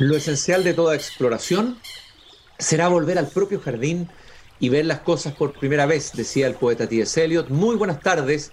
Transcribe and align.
Lo 0.00 0.16
esencial 0.16 0.64
de 0.64 0.72
toda 0.72 0.94
exploración 0.94 1.76
será 2.58 2.88
volver 2.88 3.18
al 3.18 3.28
propio 3.28 3.60
jardín 3.60 4.08
y 4.58 4.70
ver 4.70 4.86
las 4.86 5.00
cosas 5.00 5.34
por 5.34 5.52
primera 5.52 5.84
vez, 5.84 6.12
decía 6.14 6.46
el 6.46 6.54
poeta 6.54 6.88
T.S. 6.88 7.22
Eliot. 7.22 7.50
Muy 7.50 7.76
buenas 7.76 8.00
tardes, 8.00 8.50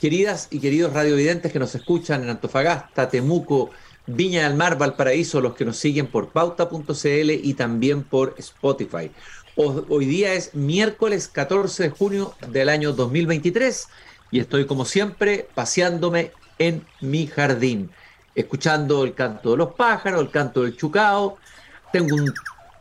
queridas 0.00 0.48
y 0.50 0.58
queridos 0.58 0.94
radiovidentes 0.94 1.52
que 1.52 1.58
nos 1.58 1.74
escuchan 1.74 2.22
en 2.22 2.30
Antofagasta, 2.30 3.10
Temuco, 3.10 3.72
Viña 4.06 4.48
del 4.48 4.56
Mar, 4.56 4.78
Valparaíso, 4.78 5.42
los 5.42 5.54
que 5.54 5.66
nos 5.66 5.76
siguen 5.76 6.06
por 6.06 6.30
pauta.cl 6.30 7.30
y 7.30 7.52
también 7.52 8.02
por 8.02 8.34
Spotify. 8.38 9.10
Hoy 9.54 10.06
día 10.06 10.32
es 10.32 10.54
miércoles 10.54 11.28
14 11.28 11.82
de 11.82 11.90
junio 11.90 12.34
del 12.48 12.70
año 12.70 12.94
2023 12.94 13.88
y 14.30 14.40
estoy 14.40 14.64
como 14.64 14.86
siempre 14.86 15.46
paseándome 15.54 16.32
en 16.58 16.86
mi 17.02 17.26
jardín, 17.26 17.90
escuchando 18.36 19.02
el 19.02 19.14
canto 19.14 19.52
de 19.52 19.56
los 19.56 19.72
pájaros, 19.72 20.20
el 20.20 20.30
canto 20.30 20.62
del 20.62 20.76
chucao. 20.76 21.38
Tengo 21.92 22.14
un, 22.14 22.32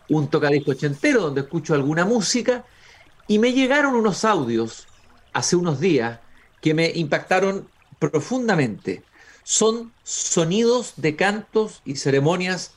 un 0.10 0.30
tocadisco 0.30 0.72
ochentero 0.72 1.22
donde 1.22 1.42
escucho 1.42 1.74
alguna 1.74 2.06
música 2.06 2.66
y 3.28 3.40
me 3.40 3.54
llegaron 3.54 3.96
unos 3.96 4.26
audios 4.26 4.88
hace 5.34 5.56
unos 5.56 5.80
días 5.80 6.20
que 6.62 6.74
me 6.74 6.92
impactaron 6.94 7.68
profundamente. 8.00 9.04
Son 9.44 9.94
sonidos 10.04 10.94
de 10.98 11.16
cantos 11.16 11.82
y 11.86 11.96
ceremonias 11.96 12.74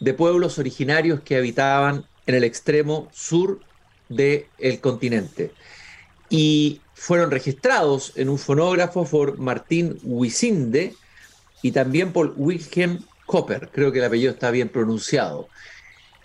de 0.00 0.14
pueblos 0.14 0.58
originarios 0.58 1.20
que 1.20 1.36
habitaban 1.36 2.06
en 2.26 2.34
el 2.34 2.44
extremo 2.44 3.08
sur 3.12 3.60
del 4.08 4.46
continente. 4.80 5.52
Y 6.28 6.80
fueron 6.94 7.30
registrados 7.30 8.12
en 8.16 8.28
un 8.28 8.38
fonógrafo 8.38 9.04
por 9.04 9.38
Martín 9.38 9.98
Wisinde 10.02 10.94
y 11.62 11.72
también 11.72 12.12
por 12.12 12.34
Wilhelm 12.36 13.04
Copper, 13.26 13.70
creo 13.72 13.92
que 13.92 13.98
el 13.98 14.04
apellido 14.04 14.32
está 14.32 14.50
bien 14.50 14.68
pronunciado. 14.68 15.48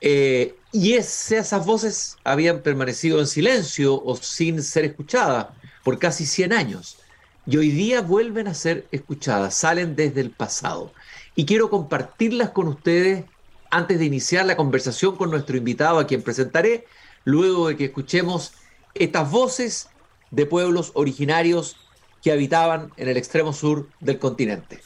Eh, 0.02 0.56
y 0.72 0.94
esas 0.94 1.66
voces 1.66 2.18
habían 2.24 2.62
permanecido 2.62 3.20
en 3.20 3.28
silencio 3.28 4.02
o 4.04 4.16
sin 4.16 4.62
ser 4.64 4.86
escuchadas 4.86 5.48
por 5.84 6.00
casi 6.00 6.26
100 6.26 6.54
años. 6.54 6.98
Y 7.46 7.58
hoy 7.58 7.72
día 7.72 8.02
vuelven 8.02 8.48
a 8.48 8.54
ser 8.54 8.88
escuchadas, 8.92 9.56
salen 9.56 9.96
desde 9.96 10.22
el 10.22 10.32
pasado. 10.32 10.94
Y 11.36 11.46
quiero 11.46 11.70
compartirlas 11.70 12.50
con 12.50 12.68
ustedes 12.68 13.26
antes 13.70 14.00
de 14.00 14.06
iniciar 14.06 14.46
la 14.46 14.56
conversación 14.56 15.16
con 15.16 15.32
nuestro 15.32 15.58
invitado, 15.58 16.00
a 16.00 16.08
quien 16.08 16.22
presentaré, 16.22 16.86
luego 17.26 17.68
de 17.68 17.78
que 17.78 17.86
escuchemos 17.86 18.54
estas 18.94 19.30
voces 19.30 19.90
de 20.32 20.46
pueblos 20.46 20.92
originarios 20.94 21.78
que 22.22 22.32
habitaban 22.32 22.92
en 22.98 23.10
el 23.10 23.18
extremo 23.18 23.52
sur 23.52 23.90
del 24.00 24.20
continente. 24.20 24.82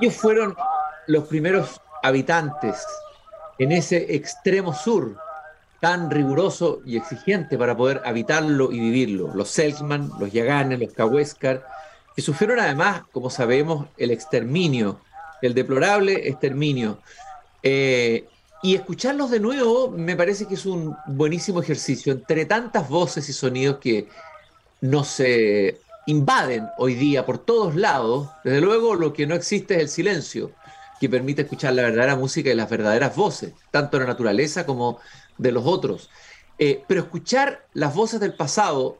Ellos 0.00 0.14
fueron 0.14 0.56
los 1.06 1.24
primeros 1.24 1.80
habitantes 2.02 2.84
en 3.58 3.72
ese 3.72 4.14
extremo 4.14 4.74
sur 4.74 5.16
tan 5.80 6.10
riguroso 6.10 6.80
y 6.84 6.96
exigente 6.96 7.58
para 7.58 7.76
poder 7.76 8.00
habitarlo 8.04 8.72
y 8.72 8.80
vivirlo. 8.80 9.30
Los 9.34 9.50
Selkman, 9.50 10.10
los 10.18 10.32
Yaganes, 10.32 10.80
los 10.80 10.92
Cahuéscar, 10.92 11.64
que 12.16 12.22
sufrieron 12.22 12.58
además, 12.58 13.02
como 13.12 13.30
sabemos, 13.30 13.86
el 13.98 14.10
exterminio, 14.10 15.00
el 15.42 15.54
deplorable 15.54 16.28
exterminio. 16.28 16.98
Eh, 17.62 18.26
y 18.62 18.74
escucharlos 18.74 19.30
de 19.30 19.40
nuevo 19.40 19.90
me 19.90 20.16
parece 20.16 20.46
que 20.46 20.54
es 20.54 20.64
un 20.64 20.96
buenísimo 21.06 21.60
ejercicio 21.60 22.14
entre 22.14 22.46
tantas 22.46 22.88
voces 22.88 23.28
y 23.28 23.32
sonidos 23.32 23.76
que 23.76 24.08
nos 24.80 25.20
invaden 26.06 26.68
hoy 26.78 26.94
día 26.94 27.24
por 27.26 27.38
todos 27.38 27.74
lados. 27.74 28.28
Desde 28.44 28.60
luego 28.60 28.94
lo 28.94 29.12
que 29.12 29.26
no 29.26 29.34
existe 29.34 29.74
es 29.74 29.80
el 29.80 29.88
silencio, 29.88 30.52
que 31.00 31.08
permite 31.08 31.42
escuchar 31.42 31.74
la 31.74 31.82
verdadera 31.82 32.16
música 32.16 32.50
y 32.50 32.54
las 32.54 32.70
verdaderas 32.70 33.16
voces, 33.16 33.52
tanto 33.70 33.96
de 33.96 34.04
la 34.04 34.10
naturaleza 34.10 34.66
como 34.66 34.98
de 35.38 35.52
los 35.52 35.64
otros. 35.66 36.10
Eh, 36.58 36.82
pero 36.86 37.02
escuchar 37.02 37.66
las 37.72 37.94
voces 37.94 38.20
del 38.20 38.34
pasado, 38.34 38.98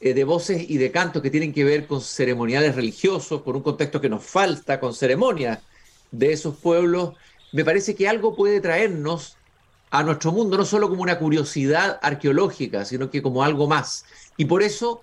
eh, 0.00 0.14
de 0.14 0.24
voces 0.24 0.68
y 0.68 0.78
de 0.78 0.90
cantos 0.90 1.22
que 1.22 1.30
tienen 1.30 1.52
que 1.52 1.64
ver 1.64 1.86
con 1.86 2.00
ceremoniales 2.00 2.74
religiosos, 2.76 3.42
con 3.42 3.56
un 3.56 3.62
contexto 3.62 4.00
que 4.00 4.08
nos 4.08 4.24
falta, 4.24 4.78
con 4.78 4.94
ceremonias 4.94 5.58
de 6.10 6.32
esos 6.32 6.56
pueblos, 6.56 7.14
me 7.52 7.64
parece 7.64 7.94
que 7.94 8.08
algo 8.08 8.34
puede 8.36 8.60
traernos 8.60 9.36
a 9.90 10.02
nuestro 10.02 10.32
mundo, 10.32 10.56
no 10.56 10.64
solo 10.64 10.88
como 10.88 11.02
una 11.02 11.18
curiosidad 11.18 11.98
arqueológica, 12.02 12.84
sino 12.84 13.10
que 13.10 13.20
como 13.20 13.42
algo 13.42 13.66
más. 13.66 14.06
Y 14.38 14.46
por 14.46 14.62
eso 14.62 15.02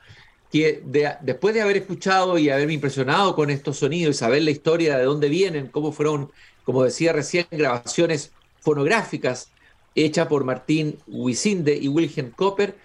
que 0.52 0.82
después 1.22 1.54
de 1.54 1.62
haber 1.62 1.78
escuchado 1.78 2.38
y 2.38 2.50
haberme 2.50 2.74
impresionado 2.74 3.36
con 3.36 3.50
estos 3.50 3.78
sonidos 3.78 4.16
y 4.16 4.20
saber 4.20 4.42
la 4.44 4.52
historia 4.52 4.98
de 4.98 5.04
dónde 5.04 5.30
vienen, 5.30 5.68
cómo 5.68 5.92
fueron, 5.92 6.32
como 6.64 6.84
decía 6.84 7.14
recién, 7.14 7.46
grabaciones 7.52 8.32
fonográficas 8.62 9.52
hechas 9.96 10.28
por 10.28 10.44
Martín 10.44 10.98
Wisinde 11.08 11.76
y 11.76 11.88
Wilhelm 11.88 12.32
Copper, 12.32 12.76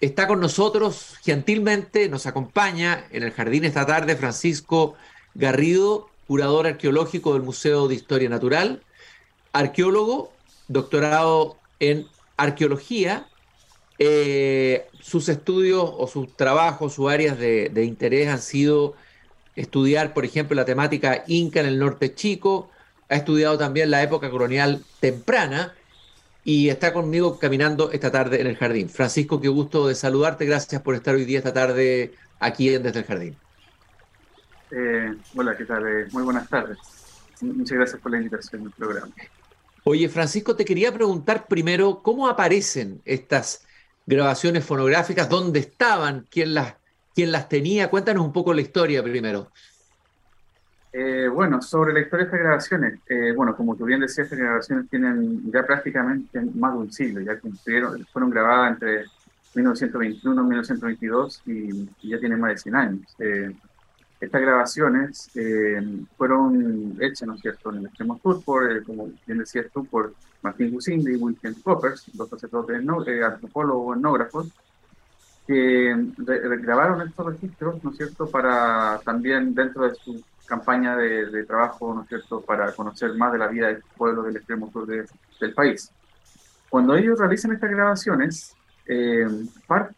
está 0.00 0.26
con 0.26 0.40
nosotros 0.40 1.14
gentilmente, 1.22 2.08
nos 2.08 2.26
acompaña 2.26 3.06
en 3.10 3.22
el 3.22 3.32
jardín 3.32 3.64
esta 3.64 3.86
tarde 3.86 4.16
Francisco 4.16 4.94
Garrido, 5.34 6.10
curador 6.26 6.66
arqueológico 6.66 7.32
del 7.32 7.42
Museo 7.42 7.88
de 7.88 7.94
Historia 7.94 8.28
Natural, 8.28 8.82
arqueólogo, 9.52 10.32
doctorado 10.68 11.56
en 11.78 12.06
arqueología 12.36 13.26
eh, 14.02 14.88
sus 14.98 15.28
estudios 15.28 15.84
o 15.84 16.06
sus 16.06 16.34
trabajos, 16.34 16.94
sus 16.94 17.10
áreas 17.10 17.38
de, 17.38 17.84
interés 17.84 18.28
han 18.28 18.40
sido 18.40 18.94
estudiar, 19.56 20.14
por 20.14 20.24
ejemplo, 20.24 20.56
la 20.56 20.64
temática 20.64 21.22
inca 21.26 21.60
en 21.60 21.66
el 21.66 21.78
norte 21.78 22.14
chico, 22.14 22.70
ha 23.10 23.16
estudiado 23.16 23.58
también 23.58 23.90
la 23.90 24.02
época 24.02 24.30
colonial 24.30 24.82
temprana 25.00 25.74
y 26.44 26.70
está 26.70 26.94
conmigo 26.94 27.38
caminando 27.38 27.92
esta 27.92 28.10
tarde 28.10 28.40
en 28.40 28.46
el 28.46 28.56
jardín. 28.56 28.88
Francisco, 28.88 29.38
qué 29.38 29.48
gusto 29.48 29.86
de 29.86 29.94
saludarte, 29.94 30.46
gracias 30.46 30.80
por 30.80 30.94
estar 30.94 31.14
hoy 31.14 31.26
día 31.26 31.36
esta 31.36 31.52
tarde 31.52 32.14
aquí 32.38 32.70
Desde 32.70 33.00
el 33.00 33.04
Jardín. 33.04 33.36
Eh, 34.70 35.14
hola, 35.36 35.54
¿qué 35.54 35.66
tal? 35.66 35.86
Eh, 35.86 36.06
muy 36.12 36.22
buenas 36.22 36.48
tardes. 36.48 36.78
Muchas 37.42 37.76
gracias 37.76 38.00
por 38.00 38.12
la 38.12 38.16
invitación 38.16 38.64
al 38.64 38.70
programa. 38.70 39.12
Oye, 39.84 40.08
Francisco, 40.08 40.56
te 40.56 40.64
quería 40.64 40.90
preguntar 40.90 41.46
primero, 41.48 42.00
¿cómo 42.02 42.28
aparecen 42.28 43.02
estas 43.04 43.66
grabaciones 44.16 44.64
fonográficas, 44.64 45.28
dónde 45.28 45.60
estaban, 45.60 46.26
quién 46.30 46.54
las, 46.54 46.74
quién 47.14 47.32
las 47.32 47.48
tenía. 47.48 47.88
Cuéntanos 47.88 48.24
un 48.24 48.32
poco 48.32 48.52
la 48.52 48.60
historia 48.60 49.02
primero. 49.02 49.50
Eh, 50.92 51.28
bueno, 51.32 51.62
sobre 51.62 51.92
la 51.92 52.00
historia 52.00 52.24
de 52.24 52.28
estas 52.30 52.40
grabaciones, 52.40 52.98
eh, 53.08 53.32
bueno, 53.36 53.54
como 53.54 53.76
tú 53.76 53.84
bien 53.84 54.00
decías, 54.00 54.24
estas 54.24 54.40
grabaciones 54.40 54.90
tienen 54.90 55.50
ya 55.52 55.64
prácticamente 55.64 56.40
más 56.54 56.72
de 56.72 56.78
un 56.78 56.92
siglo, 56.92 57.20
ya 57.20 57.38
cumplieron, 57.38 58.04
fueron 58.12 58.30
grabadas 58.30 58.72
entre 58.72 59.04
1921 59.54 60.42
y 60.42 60.44
1922 60.44 61.42
y, 61.46 62.08
ya 62.08 62.18
tienen 62.18 62.40
más 62.40 62.50
de 62.50 62.58
100 62.58 62.74
años. 62.74 63.16
Eh, 63.20 63.54
estas 64.20 64.40
grabaciones 64.42 65.30
fueron 66.16 66.96
hechas, 67.00 67.26
¿no 67.26 67.34
es 67.34 67.40
cierto?, 67.40 67.70
en 67.70 67.78
el 67.78 67.86
extremo 67.86 68.18
sur, 68.22 68.44
por, 68.44 68.84
como 68.84 69.10
bien 69.26 69.38
decías 69.38 69.66
tú, 69.72 69.84
por 69.86 70.12
Martín 70.42 70.70
Gusinde 70.70 71.12
y 71.12 71.16
Wilhelm 71.16 71.54
Coppers, 71.62 72.10
dos 72.12 72.28
sacerdotes 72.28 72.82
eh, 73.06 73.24
antropólogos 73.24 73.96
etnógrafos, 73.96 74.48
que 75.46 75.96
grabaron 76.18 77.08
estos 77.08 77.26
registros, 77.26 77.82
¿no 77.82 77.90
es 77.90 77.96
cierto?, 77.96 78.26
para 78.30 79.00
también 79.04 79.54
dentro 79.54 79.88
de 79.88 79.94
su 79.94 80.22
campaña 80.46 80.96
de, 80.96 81.44
trabajo, 81.44 81.94
¿no 81.94 82.02
es 82.02 82.08
cierto?, 82.08 82.42
para 82.42 82.72
conocer 82.72 83.14
más 83.14 83.32
de 83.32 83.38
la 83.38 83.48
vida 83.48 83.68
del 83.68 83.82
pueblo 83.96 84.22
del 84.22 84.36
extremo 84.36 84.70
sur 84.70 84.86
del 84.86 85.54
país. 85.54 85.90
Cuando 86.68 86.94
ellos 86.94 87.18
realizan 87.18 87.52
estas 87.52 87.70
grabaciones, 87.70 88.54
eh, 88.92 89.24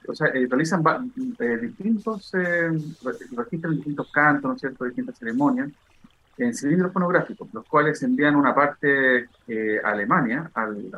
o 0.06 0.14
sea, 0.14 0.26
eh, 0.28 0.46
realizan 0.50 0.84
eh, 1.38 1.56
distintos, 1.62 2.30
registran 3.34 3.76
distintos 3.76 4.12
cantos, 4.12 4.50
¿no 4.50 4.54
es 4.54 4.60
cierto?, 4.60 4.84
distintas 4.84 5.18
ceremonias 5.18 5.70
en 6.36 6.54
cilindros 6.54 6.92
fonográficos, 6.92 7.48
los 7.54 7.66
cuales 7.66 8.02
envían 8.02 8.36
una 8.36 8.54
parte 8.54 9.28
a 9.82 9.90
Alemania, 9.90 10.50
al, 10.52 10.90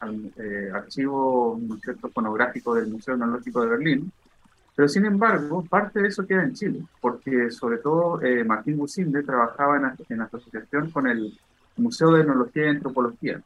al 0.00 0.32
archivo 0.74 1.58
¿no 1.60 1.76
es 1.76 1.80
cierto? 1.80 2.10
fonográfico 2.10 2.74
del 2.74 2.88
Museo 2.88 3.14
Etnológico 3.14 3.62
de 3.62 3.68
Berlín, 3.68 4.12
pero 4.74 4.88
sin 4.88 5.06
embargo, 5.06 5.64
parte 5.64 6.02
de 6.02 6.08
eso 6.08 6.26
queda 6.26 6.42
en 6.42 6.54
Chile, 6.54 6.82
porque 7.00 7.50
sobre 7.50 7.78
todo 7.78 8.20
Martín 8.44 8.76
Businde 8.76 9.22
trabajaba 9.22 9.76
en, 9.76 9.90
en 10.08 10.20
asociación 10.20 10.90
con 10.90 11.06
el 11.06 11.38
Museo 11.76 12.10
de 12.12 12.22
Etnología 12.22 12.66
y 12.66 12.68
Antropología, 12.68 13.42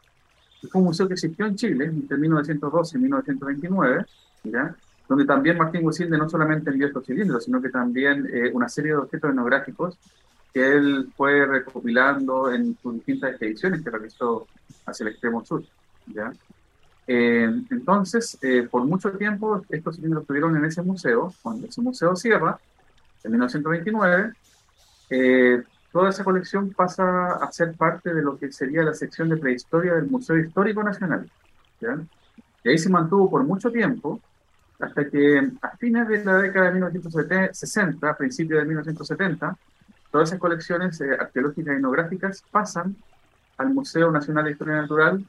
fue 0.62 0.80
un 0.80 0.86
museo 0.86 1.06
que 1.06 1.14
existió 1.14 1.46
en 1.46 1.56
Chile 1.56 1.84
entre 1.86 2.16
1912 2.16 2.96
y 2.96 3.00
1929, 3.00 4.06
donde 5.08 5.24
también 5.24 5.58
Martín 5.58 5.82
Gusilde 5.82 6.18
no 6.18 6.28
solamente 6.28 6.70
envió 6.70 6.86
estos 6.86 7.06
cilindros, 7.06 7.44
sino 7.44 7.60
que 7.60 7.68
también 7.68 8.28
eh, 8.32 8.50
una 8.52 8.68
serie 8.68 8.92
de 8.92 8.98
objetos 8.98 9.30
etnográficos 9.30 9.98
que 10.52 10.66
él 10.66 11.08
fue 11.16 11.44
recopilando 11.44 12.52
en 12.52 12.76
sus 12.82 12.94
distintas 12.94 13.30
expediciones 13.30 13.82
que 13.82 13.90
realizó 13.90 14.46
hacia 14.86 15.04
el 15.04 15.12
extremo 15.12 15.44
sur. 15.44 15.62
¿ya? 16.06 16.32
Eh, 17.06 17.44
entonces, 17.70 18.38
eh, 18.42 18.66
por 18.68 18.84
mucho 18.84 19.12
tiempo, 19.12 19.62
estos 19.68 19.96
cilindros 19.96 20.22
estuvieron 20.22 20.56
en 20.56 20.64
ese 20.64 20.82
museo. 20.82 21.32
Cuando 21.42 21.66
ese 21.66 21.80
museo 21.80 22.16
cierra, 22.16 22.58
en 23.22 23.32
1929, 23.32 24.32
toda 25.96 26.10
esa 26.10 26.24
colección 26.24 26.74
pasa 26.74 27.36
a 27.36 27.50
ser 27.50 27.72
parte 27.72 28.12
de 28.12 28.20
lo 28.20 28.36
que 28.36 28.52
sería 28.52 28.82
la 28.82 28.92
sección 28.92 29.30
de 29.30 29.38
prehistoria 29.38 29.94
del 29.94 30.10
Museo 30.10 30.36
Histórico 30.36 30.82
Nacional. 30.82 31.26
Y 32.62 32.68
ahí 32.68 32.76
se 32.76 32.90
mantuvo 32.90 33.30
por 33.30 33.44
mucho 33.44 33.72
tiempo, 33.72 34.20
hasta 34.78 35.08
que 35.08 35.50
a 35.62 35.76
fines 35.78 36.06
de 36.06 36.22
la 36.22 36.36
década 36.36 36.66
de 36.66 36.72
1960, 36.72 38.10
a 38.10 38.14
principios 38.14 38.60
de 38.60 38.66
1970, 38.66 39.56
todas 40.10 40.28
esas 40.28 40.38
colecciones 40.38 41.00
eh, 41.00 41.16
arqueológicas 41.18 41.72
y 41.72 41.76
etnográficas 41.78 42.44
pasan 42.50 42.94
al 43.56 43.70
Museo 43.70 44.12
Nacional 44.12 44.44
de 44.44 44.50
Historia 44.50 44.82
Natural, 44.82 45.24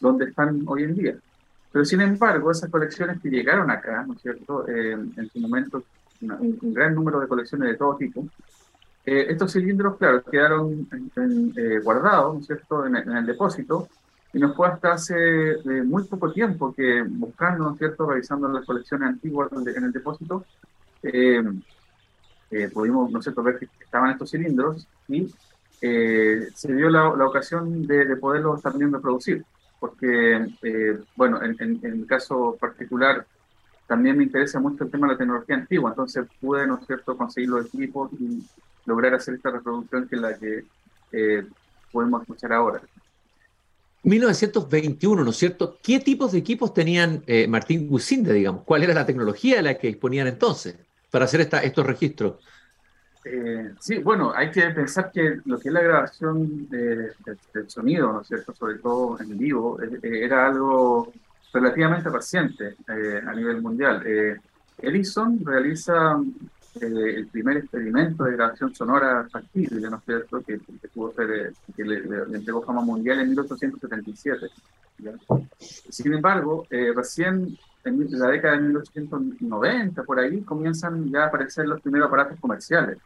donde 0.00 0.24
están 0.24 0.64
hoy 0.66 0.82
en 0.82 0.96
día. 0.96 1.14
Pero 1.70 1.84
sin 1.84 2.00
embargo, 2.00 2.50
esas 2.50 2.70
colecciones 2.70 3.22
que 3.22 3.30
llegaron 3.30 3.70
acá, 3.70 4.02
¿no 4.04 4.14
es 4.14 4.22
cierto?, 4.22 4.66
eh, 4.66 4.94
en 4.94 5.30
su 5.32 5.38
momento, 5.38 5.84
un, 6.22 6.58
gran 6.74 6.96
número 6.96 7.20
de 7.20 7.28
colecciones 7.28 7.68
de 7.68 7.76
todo 7.76 7.96
tipo, 7.96 8.26
eh, 9.10 9.32
estos 9.32 9.52
cilindros, 9.52 9.96
claro, 9.96 10.22
quedaron 10.22 10.86
eh, 11.56 11.80
guardados, 11.82 12.34
¿no 12.34 12.40
es 12.40 12.46
cierto?, 12.46 12.84
en 12.84 12.94
el, 12.94 13.24
depósito, 13.24 13.88
y 14.34 14.38
nos 14.38 14.54
fue 14.54 14.68
hasta 14.68 14.92
hace 14.92 15.52
eh, 15.52 15.82
muy 15.82 16.04
poco 16.04 16.30
tiempo 16.30 16.74
que 16.74 17.02
buscando, 17.08 17.64
¿no 17.64 17.72
es 17.72 17.78
cierto?, 17.78 18.06
revisando 18.06 18.48
las 18.48 18.66
colecciones 18.66 19.08
antiguas 19.08 19.48
en 19.52 19.84
el 19.84 19.92
depósito, 19.92 20.44
pudimos, 22.74 23.10
¿no 23.10 23.18
es 23.20 23.24
cierto?, 23.24 23.42
ver 23.42 23.58
que 23.58 23.68
estaban 23.82 24.10
estos 24.10 24.30
cilindros 24.30 24.86
y 25.08 25.32
se 25.80 26.74
dio 26.74 26.90
la, 26.90 27.08
ocasión 27.08 27.86
de, 27.86 28.14
poderlos 28.16 28.60
también 28.60 28.92
reproducir, 28.92 29.42
porque, 29.80 31.00
bueno, 31.16 31.42
en, 31.42 31.56
en, 31.60 31.80
en 31.82 32.00
el 32.00 32.06
caso 32.06 32.58
particular, 32.60 33.24
también 33.86 34.18
me 34.18 34.24
interesa 34.24 34.60
mucho 34.60 34.84
el 34.84 34.90
tema 34.90 35.06
de 35.06 35.14
la 35.14 35.18
tecnología 35.18 35.56
antigua, 35.56 35.92
entonces 35.92 36.26
pude, 36.38 36.66
¿no 36.66 36.76
es 36.78 36.86
cierto?, 36.86 37.16
conseguir 37.16 37.48
los 37.48 37.64
equipos 37.64 38.10
y 38.20 38.44
lograr 38.88 39.14
hacer 39.14 39.34
esta 39.34 39.50
reproducción 39.50 40.08
que 40.08 40.16
es 40.16 40.22
la 40.22 40.36
que 40.36 40.64
eh, 41.12 41.46
podemos 41.92 42.22
escuchar 42.22 42.52
ahora. 42.54 42.80
1921, 44.02 45.24
¿no 45.24 45.30
es 45.30 45.36
cierto? 45.36 45.78
¿Qué 45.82 46.00
tipos 46.00 46.32
de 46.32 46.38
equipos 46.38 46.72
tenían 46.72 47.22
eh, 47.26 47.46
Martín 47.46 47.86
Gusinde, 47.86 48.32
digamos? 48.32 48.62
¿Cuál 48.64 48.84
era 48.84 48.94
la 48.94 49.04
tecnología 49.04 49.56
de 49.56 49.62
la 49.62 49.74
que 49.74 49.88
disponían 49.88 50.26
entonces 50.26 50.76
para 51.10 51.26
hacer 51.26 51.42
esta, 51.42 51.62
estos 51.62 51.86
registros? 51.86 52.36
Eh, 53.24 53.72
sí, 53.78 53.98
bueno, 53.98 54.32
hay 54.34 54.50
que 54.50 54.62
pensar 54.70 55.10
que 55.12 55.40
lo 55.44 55.58
que 55.58 55.68
es 55.68 55.74
la 55.74 55.82
grabación 55.82 56.68
del 56.70 57.12
sonido, 57.66 58.12
¿no 58.12 58.22
es 58.22 58.28
cierto? 58.28 58.54
Sobre 58.54 58.76
todo 58.78 59.20
en 59.20 59.36
vivo, 59.36 59.78
era 60.02 60.46
algo 60.46 61.12
relativamente 61.52 62.08
reciente 62.08 62.76
a 62.86 63.34
nivel 63.34 63.60
mundial. 63.60 64.02
Edison 64.80 65.44
realiza 65.44 66.18
eh, 66.74 67.14
el 67.16 67.26
primer 67.28 67.56
experimento 67.56 68.24
de 68.24 68.32
grabación 68.32 68.74
sonora 68.74 69.26
factible, 69.30 69.88
¿no 69.88 69.96
es 69.96 70.04
cierto?, 70.04 70.42
que, 70.42 70.58
que, 70.58 70.88
ser, 71.16 71.30
eh, 71.30 71.52
que 71.74 71.84
le, 71.84 71.96
entregó 72.36 72.62
fama 72.62 72.82
mundial 72.82 73.20
en 73.20 73.30
1877. 73.30 74.46
Sin 75.88 76.12
embargo, 76.12 76.66
eh, 76.70 76.92
recién 76.94 77.56
en 77.84 78.18
la 78.18 78.28
década 78.28 78.56
de 78.56 78.62
1890, 78.62 80.02
por 80.02 80.18
ahí, 80.18 80.42
comienzan 80.42 81.10
ya 81.10 81.24
a 81.24 81.26
aparecer 81.26 81.66
los 81.66 81.80
primeros 81.80 82.08
aparatos 82.08 82.38
comerciales 82.38 82.98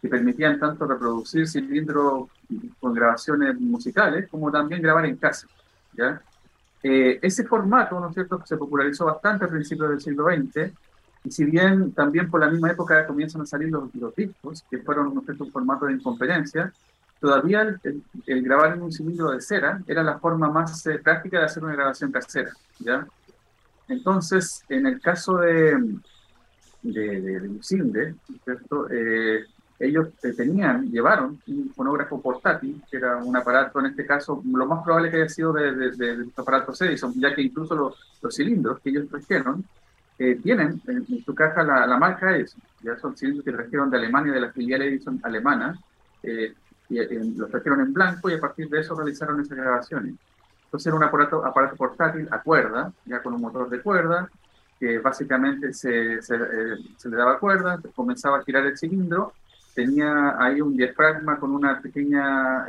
que 0.00 0.08
permitían 0.08 0.58
tanto 0.58 0.86
reproducir 0.86 1.46
cilindros 1.46 2.30
con 2.78 2.94
grabaciones 2.94 3.60
musicales 3.60 4.28
como 4.30 4.50
también 4.50 4.80
grabar 4.80 5.04
en 5.04 5.16
casa. 5.16 5.46
¿ya? 5.92 6.22
ese 6.82 7.44
formato, 7.44 8.00
¿no 8.00 8.08
es 8.08 8.14
cierto?, 8.14 8.40
se 8.46 8.56
popularizó 8.56 9.04
bastante 9.04 9.44
a 9.44 9.48
principios 9.48 9.90
del 9.90 10.00
siglo 10.00 10.24
XX 10.24 10.72
y 11.24 11.30
si 11.30 11.44
bien 11.44 11.92
también 11.92 12.30
por 12.30 12.40
la 12.40 12.50
misma 12.50 12.70
época 12.70 13.06
comienzan 13.06 13.42
a 13.42 13.46
salir 13.46 13.70
los, 13.70 13.94
los 13.94 14.14
discos, 14.14 14.64
que 14.70 14.78
fueron 14.78 15.08
un 15.08 15.50
formato 15.52 15.86
de 15.86 15.94
inconferencia, 15.94 16.72
todavía 17.20 17.78
el, 17.82 18.42
grabar 18.42 18.74
en 18.74 18.82
un 18.82 18.92
cilindro 18.92 19.30
de 19.30 19.40
cera 19.40 19.82
era 19.86 20.02
la 20.02 20.18
forma 20.18 20.48
más 20.50 20.86
eh, 20.86 20.98
práctica 20.98 21.38
de 21.38 21.44
hacer 21.44 21.62
una 21.62 21.74
grabación 21.74 22.10
casera. 22.10 22.50
¿ya? 22.78 23.06
Entonces, 23.88 24.64
en 24.68 24.86
el 24.86 25.00
caso 25.00 25.36
de, 25.36 25.76
de, 26.82 27.20
de, 27.20 28.14
eh, 28.90 29.44
ellos 29.78 30.08
eh, 30.22 30.32
tenían, 30.32 30.90
llevaron 30.90 31.38
un 31.46 31.70
fonógrafo 31.74 32.20
portátil, 32.22 32.82
que 32.90 32.96
era 32.96 33.18
un 33.18 33.36
aparato, 33.36 33.80
en 33.80 33.86
este 33.86 34.06
caso, 34.06 34.42
lo 34.44 34.66
más 34.66 34.82
probable 34.82 35.10
que 35.10 35.16
haya 35.18 35.28
sido 35.28 35.52
de, 35.52 35.74
de, 35.74 35.90
de, 35.90 36.16
de 36.16 36.30
aparatos 36.34 36.80
Edison, 36.80 37.12
ya 37.16 37.34
que 37.34 37.42
incluso 37.42 37.74
los, 37.74 37.94
los 38.22 38.34
cilindros 38.34 38.80
que 38.80 38.90
ellos 38.90 39.08
trajeron 39.08 39.64
tienen 40.42 40.82
en, 40.86 41.24
su 41.24 41.34
caja 41.34 41.62
la, 41.62 41.96
marca 41.96 42.36
Edison. 42.36 42.60
Ya 42.82 42.98
son 42.98 43.16
cilindros 43.16 43.42
que 43.42 43.52
trajeron 43.52 43.90
de 43.90 43.96
Alemania, 43.96 44.32
de 44.32 44.40
la 44.40 44.52
filial 44.52 44.82
Edison 44.82 45.18
alemana, 45.22 45.78
eh, 46.22 46.52
y 46.90 46.98
eh, 46.98 47.08
los 47.36 47.50
trajeron 47.50 47.80
en 47.80 47.94
blanco 47.94 48.28
y 48.28 48.34
a 48.34 48.40
partir 48.40 48.68
de 48.68 48.80
eso 48.80 48.94
realizaron 48.94 49.40
esas 49.40 49.56
grabaciones. 49.56 50.14
Entonces 50.64 50.86
era 50.88 50.96
un 50.96 51.04
aparato, 51.04 51.44
aparato 51.44 51.74
portátil 51.74 52.28
a 52.30 52.42
cuerda, 52.42 52.92
ya 53.06 53.22
con 53.22 53.32
un 53.32 53.40
motor 53.40 53.70
de 53.70 53.80
cuerda, 53.80 54.28
que 54.78 54.98
básicamente 54.98 55.72
se, 55.72 56.20
se, 56.20 56.34
eh, 56.36 56.76
se 56.98 57.08
le 57.08 57.16
daba 57.16 57.38
cuerda, 57.38 57.80
comenzaba 57.94 58.38
a 58.38 58.44
girar 58.44 58.66
el 58.66 58.76
cilindro, 58.76 59.32
tenía 59.74 60.36
ahí 60.38 60.60
un 60.60 60.76
diafragma 60.76 61.38
con 61.38 61.52
una 61.52 61.80
pequeña 61.80 62.66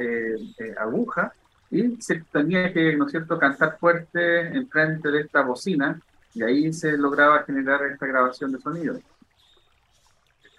aguja 0.80 1.34
y 1.70 2.02
se 2.02 2.24
tenía 2.32 2.72
que, 2.72 2.96
¿no 2.96 3.08
es 3.08 3.12
cierto?, 3.12 3.38
cantar 3.38 3.78
fuerte 3.78 4.40
en 4.40 4.70
frente 4.70 5.12
de 5.12 5.22
esta 5.22 5.42
bocina 5.42 6.00
y 6.34 6.44
ahí 6.44 6.74
se 6.74 6.98
lograba 6.98 7.44
generar 7.44 7.82
esta 7.92 8.06
grabación 8.06 8.52
de 8.52 8.60
sonido. 8.60 9.00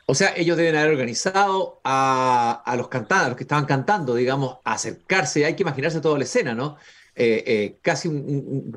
O 0.06 0.14
sea, 0.14 0.34
ellos 0.36 0.56
deben 0.56 0.76
haber 0.76 0.90
organizado 0.90 1.80
a, 1.84 2.74
los 2.76 2.88
cantantes, 2.88 3.26
a 3.26 3.28
los 3.28 3.36
que 3.36 3.44
estaban 3.44 3.64
cantando, 3.64 4.14
digamos, 4.14 4.58
acercarse. 4.64 5.44
Hay 5.44 5.54
que 5.54 5.62
imaginarse 5.62 6.00
toda 6.00 6.18
la 6.18 6.24
escena, 6.24 6.54
¿no? 6.54 6.76
Eh, 7.14 7.44
eh, 7.46 7.78
casi 7.80 8.10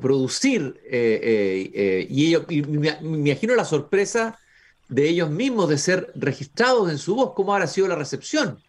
producir. 0.00 0.80
Eh, 0.84 2.06
y, 2.08 2.28
ellos, 2.28 2.46
me, 2.48 2.96
imagino 3.02 3.54
la 3.54 3.64
sorpresa 3.64 4.38
de 4.88 5.08
ellos 5.08 5.28
mismos 5.28 5.68
de 5.68 5.78
ser 5.78 6.12
registrados 6.14 6.90
en 6.90 6.98
su 6.98 7.16
voz. 7.16 7.32
¿Cómo 7.34 7.52
habrá 7.52 7.66
sido 7.66 7.88
la 7.88 7.96
recepción? 7.96 8.62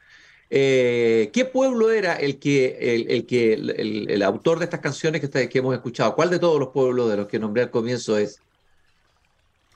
Eh, 0.50 1.30
¿Qué 1.34 1.46
pueblo 1.46 1.92
era 1.92 2.14
el 2.14 2.40
que, 2.40 3.06
el, 3.10 3.26
que 3.26 3.54
el, 3.54 4.24
autor 4.24 4.60
de 4.60 4.66
estas 4.66 4.80
canciones 4.80 5.22
que, 5.30 5.50
hemos 5.60 5.76
escuchado? 5.76 6.16
¿Cuál 6.16 6.30
de 6.30 6.40
todos 6.40 6.60
los 6.60 6.70
pueblos 6.70 7.10
de 7.10 7.18
los 7.18 7.28
que 7.28 7.40
nombré 7.40 7.64
al 7.64 7.70
comienzo 7.70 8.18
es? 8.18 8.42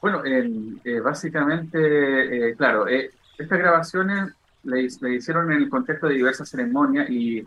Bueno, 0.01 0.24
eh, 0.25 1.00
básicamente, 1.00 2.50
eh, 2.50 2.56
claro, 2.56 2.88
estas 2.88 3.60
grabaciones 3.60 4.34
le, 4.63 4.84
hicieron 4.84 5.51
en 5.51 5.62
el 5.62 5.70
contexto 5.70 6.08
de 6.08 6.16
diversas 6.16 6.50
ceremonias 6.50 7.10
y, 7.10 7.46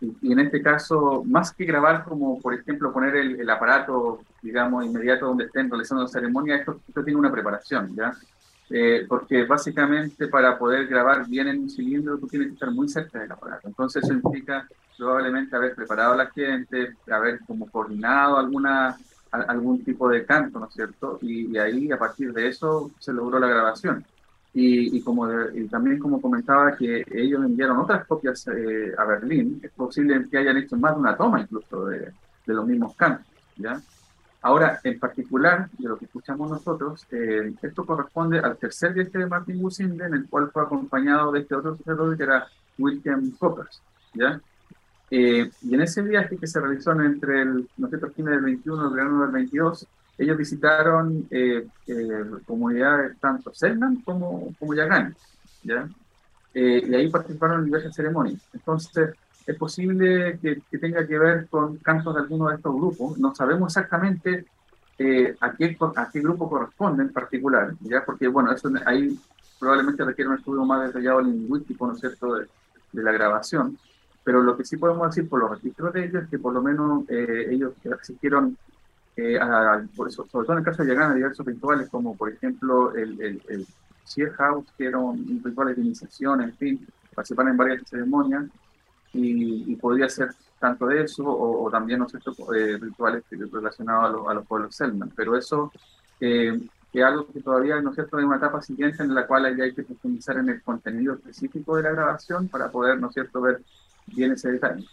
y, 0.00 0.32
en 0.32 0.40
este 0.40 0.60
caso, 0.60 1.22
más 1.24 1.52
que 1.52 1.64
grabar 1.64 2.04
como, 2.04 2.40
por 2.40 2.54
ejemplo, 2.54 2.92
poner 2.92 3.14
el, 3.16 3.48
aparato, 3.48 4.22
digamos, 4.42 4.84
inmediato 4.84 5.26
donde 5.26 5.44
estén 5.44 5.70
realizando 5.70 6.02
la 6.02 6.08
ceremonia, 6.08 6.56
esto, 6.56 6.80
esto 6.88 7.04
tiene 7.04 7.20
una 7.20 7.32
preparación, 7.32 7.94
¿ya? 7.94 8.12
Eh, 8.70 9.04
porque 9.06 9.44
básicamente 9.44 10.26
para 10.28 10.58
poder 10.58 10.86
grabar 10.86 11.28
bien 11.28 11.48
en 11.48 11.60
un 11.60 11.70
cilindro 11.70 12.16
tú 12.18 12.26
tienes 12.26 12.48
que 12.48 12.54
estar 12.54 12.70
muy 12.70 12.88
cerca 12.88 13.20
del 13.20 13.32
aparato. 13.32 13.68
Entonces 13.68 14.02
eso 14.02 14.12
implica 14.12 14.66
probablemente 14.96 15.54
haber 15.54 15.74
preparado 15.74 16.14
a 16.14 16.16
la 16.16 16.30
gente, 16.30 16.94
haber 17.10 17.40
como 17.46 17.68
coordinado 17.70 18.38
alguna, 18.38 18.96
algún 19.30 19.84
tipo 19.84 20.08
de 20.08 20.24
canto, 20.24 20.58
¿no 20.58 20.68
es 20.68 20.74
cierto? 20.74 21.18
Y, 21.20 21.56
ahí, 21.58 21.90
a 21.90 21.98
partir 21.98 22.32
de 22.32 22.48
eso, 22.48 22.90
se 22.98 23.12
logró 23.12 23.38
la 23.38 23.48
grabación. 23.48 24.04
Y, 24.56 25.00
como 25.02 25.28
también 25.68 25.98
como 25.98 26.20
comentaba 26.20 26.76
que 26.76 27.04
ellos 27.10 27.44
enviaron 27.44 27.78
otras 27.78 28.06
copias 28.06 28.46
eh, 28.46 28.92
a 28.96 29.04
Berlín, 29.04 29.60
es 29.62 29.72
posible 29.72 30.26
que 30.30 30.38
hayan 30.38 30.56
hecho 30.58 30.76
más 30.76 30.94
de 30.94 31.00
una 31.00 31.16
toma 31.16 31.40
incluso 31.40 31.86
de, 31.86 32.12
de 32.46 32.54
los 32.54 32.64
mismos 32.64 32.94
cantos, 32.94 33.26
¿ya? 33.56 33.82
Ahora, 34.44 34.78
en 34.84 34.98
particular, 34.98 35.70
de 35.78 35.88
lo 35.88 35.96
que 35.96 36.04
escuchamos 36.04 36.50
nosotros, 36.50 37.06
eh, 37.10 37.54
esto 37.62 37.86
corresponde 37.86 38.40
al 38.40 38.58
tercer 38.58 38.92
viaje 38.92 39.16
de 39.16 39.26
Martin 39.26 39.58
Businde, 39.58 40.04
en 40.04 40.12
el 40.12 40.28
cual 40.28 40.50
fue 40.52 40.62
acompañado 40.62 41.32
de 41.32 41.40
este 41.40 41.54
otro 41.54 41.78
sacerdote 41.78 42.18
que 42.18 42.24
era 42.24 42.46
William 42.76 43.30
Coppers, 43.38 43.80
¿ya? 44.12 44.38
Eh, 45.10 45.50
y 45.62 45.74
en 45.74 45.80
ese 45.80 46.02
viaje 46.02 46.36
que 46.36 46.46
se 46.46 46.60
realizó 46.60 46.92
entre 47.00 47.40
el, 47.40 47.66
no 47.78 47.88
sé, 47.88 47.96
del 47.96 48.40
21 48.42 48.82
y 48.82 48.86
el 48.86 48.94
verano 48.94 49.22
del 49.22 49.30
22, 49.30 49.86
ellos 50.18 50.36
visitaron 50.36 51.26
eh, 51.30 51.66
eh, 51.86 52.24
comunidades 52.44 53.18
tanto 53.20 53.54
Selman 53.54 54.02
como, 54.02 54.54
como 54.58 54.74
Yagán, 54.74 55.16
¿ya? 55.62 55.88
y 56.52 56.94
ahí 56.94 57.08
participaron 57.08 57.60
en 57.60 57.64
diversas 57.64 57.96
ceremonias. 57.96 58.40
Entonces, 58.52 59.14
es 59.46 59.56
posible 59.56 60.38
que, 60.40 60.78
tenga 60.78 61.06
que 61.06 61.18
ver 61.18 61.48
con 61.48 61.76
cantos 61.78 62.14
de 62.14 62.20
alguno 62.22 62.48
de 62.48 62.56
estos 62.56 62.74
grupos. 62.74 63.18
No 63.18 63.34
sabemos 63.34 63.68
exactamente 63.68 64.46
a, 65.40 65.52
qué, 65.52 65.76
a 65.96 66.10
qué 66.10 66.20
grupo 66.20 66.48
corresponde 66.48 67.02
en 67.02 67.12
particular, 67.12 67.74
¿ya? 67.80 68.04
porque 68.04 68.28
bueno, 68.28 68.52
eso 68.52 68.70
ahí 68.86 69.18
probablemente 69.58 70.04
requiere 70.04 70.30
un 70.30 70.36
estudio 70.36 70.64
más 70.64 70.86
detallado 70.86 71.20
lingüístico, 71.20 71.86
¿no 71.86 71.94
es 71.94 72.00
cierto?, 72.00 72.34
de, 72.34 72.46
de 72.92 73.02
la 73.02 73.12
grabación. 73.12 73.78
Pero 74.24 74.42
lo 74.42 74.56
que 74.56 74.64
sí 74.64 74.78
podemos 74.78 75.08
decir 75.08 75.28
por 75.28 75.40
los 75.40 75.50
registros 75.50 75.92
de 75.92 76.06
ellos 76.06 76.24
es 76.24 76.30
que 76.30 76.38
por 76.38 76.54
lo 76.54 76.62
menos 76.62 77.04
eh, 77.10 77.48
ellos 77.50 77.74
asistieron, 78.00 78.56
eh, 79.16 79.38
por 79.94 80.08
eso, 80.08 80.26
sobre 80.26 80.46
todo 80.46 80.52
en 80.54 80.58
el 80.60 80.64
caso 80.64 80.82
de 80.82 80.88
llegar 80.88 81.10
a 81.10 81.14
diversos 81.14 81.44
rituales, 81.44 81.88
como 81.90 82.16
por 82.16 82.32
ejemplo 82.32 82.94
el, 82.94 83.20
el, 83.20 83.42
el 83.48 83.66
House, 84.36 84.66
que 84.76 84.86
era 84.86 84.98
un, 84.98 85.42
ritual 85.44 85.74
de 85.74 85.80
iniciación, 85.80 86.40
en 86.42 86.54
fin, 86.56 86.86
participaron 87.14 87.52
en 87.52 87.56
varias 87.58 87.82
ceremonias, 87.88 88.44
y, 89.14 89.76
podría 89.76 90.08
ser 90.08 90.30
tanto 90.58 90.86
de 90.86 91.02
eso 91.02 91.24
o, 91.26 91.70
también 91.70 92.00
¿no 92.00 92.06
eh, 92.06 92.78
rituales 92.80 93.24
relacionados 93.30 94.28
a, 94.28 94.34
los 94.34 94.46
pueblos 94.46 94.74
Selman. 94.74 95.12
Pero 95.14 95.36
eso 95.36 95.72
es 96.20 96.60
algo 97.02 97.26
que 97.32 97.40
todavía 97.40 97.80
¿no 97.80 97.90
es 97.90 97.96
cierto? 97.96 98.16
hay 98.16 98.24
una 98.24 98.36
etapa 98.36 98.62
siguiente 98.62 99.02
en 99.02 99.14
la 99.14 99.26
cual 99.26 99.46
hay 99.46 99.74
que 99.74 99.82
profundizar 99.82 100.38
en 100.38 100.48
el 100.48 100.62
contenido 100.62 101.14
específico 101.14 101.76
de 101.76 101.82
la 101.82 101.90
grabación 101.90 102.48
para 102.48 102.70
poder 102.70 103.00
¿no 103.00 103.10
cierto? 103.10 103.40
ver 103.40 103.60
viene 104.06 104.34
ese 104.34 104.52
detalle. 104.52 104.86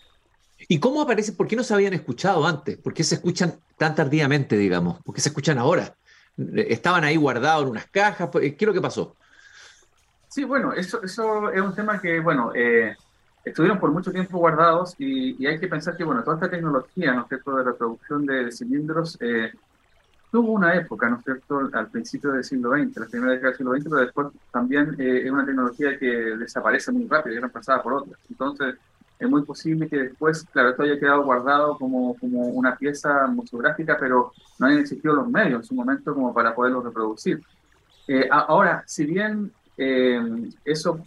¿Y 0.68 0.80
cómo 0.80 1.02
aparece? 1.02 1.34
¿Por 1.34 1.48
qué 1.48 1.56
no 1.56 1.64
se 1.64 1.74
habían 1.74 1.94
escuchado 1.94 2.46
antes? 2.46 2.78
¿Por 2.78 2.94
qué 2.94 3.04
se 3.04 3.16
escuchan 3.16 3.56
tan 3.78 3.96
tardíamente, 3.96 4.58
digamos? 4.58 5.02
¿Por 5.02 5.16
qué 5.16 5.22
se 5.22 5.30
escuchan 5.30 5.58
ahora? 5.58 5.96
¿Estaban 6.38 7.04
ahí 7.04 7.16
guardados 7.16 7.64
en 7.64 7.72
unas 7.72 7.88
cajas? 7.88 8.30
¿Qué 8.32 8.56
es 8.58 8.62
lo 8.62 8.74
que 8.74 8.82
pasó? 8.82 9.16
Sí, 10.30 10.44
bueno, 10.44 10.72
eso, 10.72 11.04
eso 11.04 11.52
es 11.52 11.62
un 11.62 11.76
tema 11.76 12.00
que, 12.00 12.20
bueno, 12.20 12.52
eh, 12.56 12.96
estuvieron 13.44 13.80
por 13.80 13.92
mucho 13.92 14.12
tiempo 14.12 14.38
guardados 14.38 14.96
y, 14.98 15.46
hay 15.46 15.60
que 15.60 15.68
pensar 15.68 15.96
que, 15.96 16.04
bueno, 16.04 16.24
toda 16.24 16.38
esta 16.38 16.50
tecnología, 16.50 17.14
¿no 17.14 17.22
es 17.22 17.28
cierto?, 17.28 17.56
de 17.56 17.64
reproducción 17.64 18.26
de 18.26 18.52
cilindros, 18.52 19.18
eh, 19.20 19.52
tuvo 20.32 20.54
una 20.54 20.76
época, 20.76 21.10
¿no 21.10 21.18
es 21.18 21.24
cierto?, 21.24 21.70
al 21.74 21.88
principio 21.90 22.32
del 22.32 22.44
siglo 22.44 22.72
XX, 22.72 22.98
la 22.98 23.08
primera 23.08 23.32
década 23.34 23.50
del 23.50 23.58
siglo 23.58 23.74
XX, 23.74 23.84
pero 23.84 23.98
después 23.98 24.28
también 24.52 24.96
eh, 25.00 25.24
es 25.26 25.32
una 25.32 25.46
tecnología 25.46 25.98
que 25.98 26.08
desaparece 26.38 26.92
muy 26.92 27.08
rápido 27.08 27.34
y 27.34 27.38
es 27.38 27.42
reemplazada 27.42 27.82
por 27.82 27.94
otras. 27.94 28.20
Entonces, 28.30 28.76
es 29.22 29.30
muy 29.30 29.44
posible 29.44 29.88
que 29.88 29.98
después, 29.98 30.44
claro, 30.52 30.70
esto 30.70 30.82
haya 30.82 31.00
quedado 31.00 31.24
guardado 31.24 31.78
como, 31.78 32.16
como 32.18 32.48
una 32.48 32.76
pieza 32.76 33.28
museográfica, 33.28 33.98
pero 34.00 34.34
no 34.58 34.66
hayan 34.66 34.80
existido 34.80 35.14
los 35.14 35.30
medios 35.30 35.62
en 35.62 35.64
su 35.64 35.76
momento 35.76 36.14
como 36.14 36.34
para 36.34 36.56
poderlo 36.56 36.82
reproducir. 36.82 37.40
Eh, 38.08 38.28
ahora, 38.32 38.84
si 38.88 39.06
bien 39.06 39.52
eh, 39.78 40.50
eso, 40.66 41.00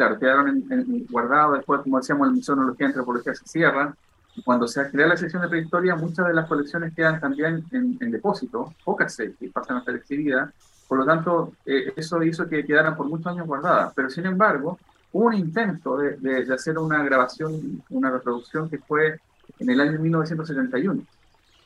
claro, 0.00 0.18
quedaron 0.18 0.64
guardados, 1.10 1.58
después, 1.58 1.82
como 1.82 1.98
decíamos, 1.98 2.26
el 2.28 2.34
Museo 2.34 2.54
de 2.54 2.60
Etnología 2.62 2.86
y 2.86 2.88
Antropología 2.88 3.34
se 3.34 3.44
cierra, 3.44 3.94
y 4.34 4.42
cuando 4.42 4.66
se 4.66 4.90
crea 4.90 5.08
la 5.08 5.16
sección 5.18 5.42
de 5.42 5.48
prehistoria, 5.48 5.94
muchas 5.94 6.26
de 6.26 6.32
las 6.32 6.48
colecciones 6.48 6.94
quedan 6.94 7.20
también 7.20 7.62
en, 7.70 8.10
depósito, 8.10 8.72
pocas 8.82 9.14
se 9.14 9.34
pasan 9.52 9.76
a 9.76 9.84
ser 9.84 9.96
exhibidas, 9.96 10.50
por 10.88 11.00
lo 11.00 11.04
tanto, 11.04 11.52
eh, 11.66 11.92
eso 11.94 12.22
hizo 12.22 12.48
que 12.48 12.64
quedaran 12.64 12.96
por 12.96 13.10
muchos 13.10 13.26
años 13.26 13.46
guardadas, 13.46 13.92
pero 13.94 14.08
sin 14.08 14.24
embargo, 14.24 14.78
hubo 15.12 15.26
un 15.26 15.34
intento 15.34 15.98
de, 15.98 16.16
de, 16.16 16.54
hacer 16.54 16.78
una 16.78 17.02
grabación, 17.02 17.82
una 17.90 18.10
reproducción 18.10 18.70
que 18.70 18.78
fue 18.78 19.20
en 19.58 19.68
el 19.68 19.82
año 19.82 19.98
1971, 19.98 21.02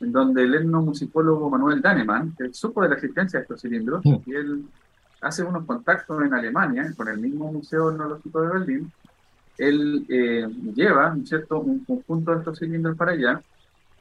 en 0.01 0.11
donde 0.11 0.43
el 0.43 0.55
etnomusicólogo 0.55 1.49
Manuel 1.49 1.81
Daneman, 1.81 2.35
que 2.37 2.53
supo 2.53 2.81
de 2.81 2.89
la 2.89 2.95
existencia 2.95 3.39
de 3.39 3.43
estos 3.43 3.61
cilindros, 3.61 4.03
y 4.03 4.33
él 4.33 4.65
hace 5.21 5.43
unos 5.43 5.65
contactos 5.65 6.23
en 6.23 6.33
Alemania 6.33 6.93
con 6.95 7.07
el 7.07 7.17
mismo 7.17 7.51
Museo 7.51 7.91
Etnológico 7.91 8.41
de 8.41 8.47
Berlín, 8.47 8.91
él 9.57 10.05
eh, 10.09 10.47
lleva 10.75 11.15
¿cierto? 11.23 11.59
un 11.59 11.83
conjunto 11.85 12.31
de 12.31 12.39
estos 12.39 12.59
cilindros 12.59 12.97
para 12.97 13.11
allá 13.11 13.41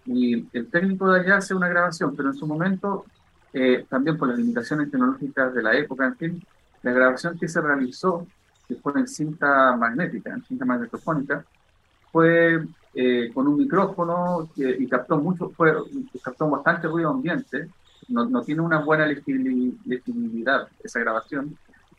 y 0.06 0.46
el 0.52 0.68
técnico 0.68 1.10
de 1.10 1.20
allá 1.20 1.36
hace 1.36 1.54
una 1.54 1.68
grabación, 1.68 2.14
pero 2.14 2.30
en 2.30 2.34
su 2.34 2.46
momento, 2.46 3.06
eh, 3.52 3.86
también 3.88 4.18
por 4.18 4.28
las 4.28 4.38
limitaciones 4.38 4.90
tecnológicas 4.90 5.54
de 5.54 5.62
la 5.62 5.74
época, 5.74 6.06
en 6.06 6.16
fin, 6.16 6.42
la 6.82 6.92
grabación 6.92 7.38
que 7.38 7.48
se 7.48 7.60
realizó 7.60 8.26
que 8.68 8.74
fue 8.76 8.92
en 8.96 9.06
cinta 9.06 9.76
magnética, 9.76 10.30
en 10.30 10.42
cinta 10.42 10.64
magnetofónica, 10.64 11.44
fue 12.10 12.64
eh, 12.94 13.30
con 13.32 13.46
un 13.48 13.58
micrófono 13.58 14.50
y 14.56 14.86
captó 14.88 15.18
mucho, 15.18 15.50
fue, 15.50 15.72
captó 16.22 16.48
bastante 16.48 16.88
ruido 16.88 17.10
ambiente, 17.10 17.68
no, 18.08 18.26
no 18.26 18.42
tiene 18.42 18.60
una 18.60 18.80
buena 18.80 19.06
legibilidad 19.06 20.68
esa 20.82 21.00
grabación. 21.00 21.56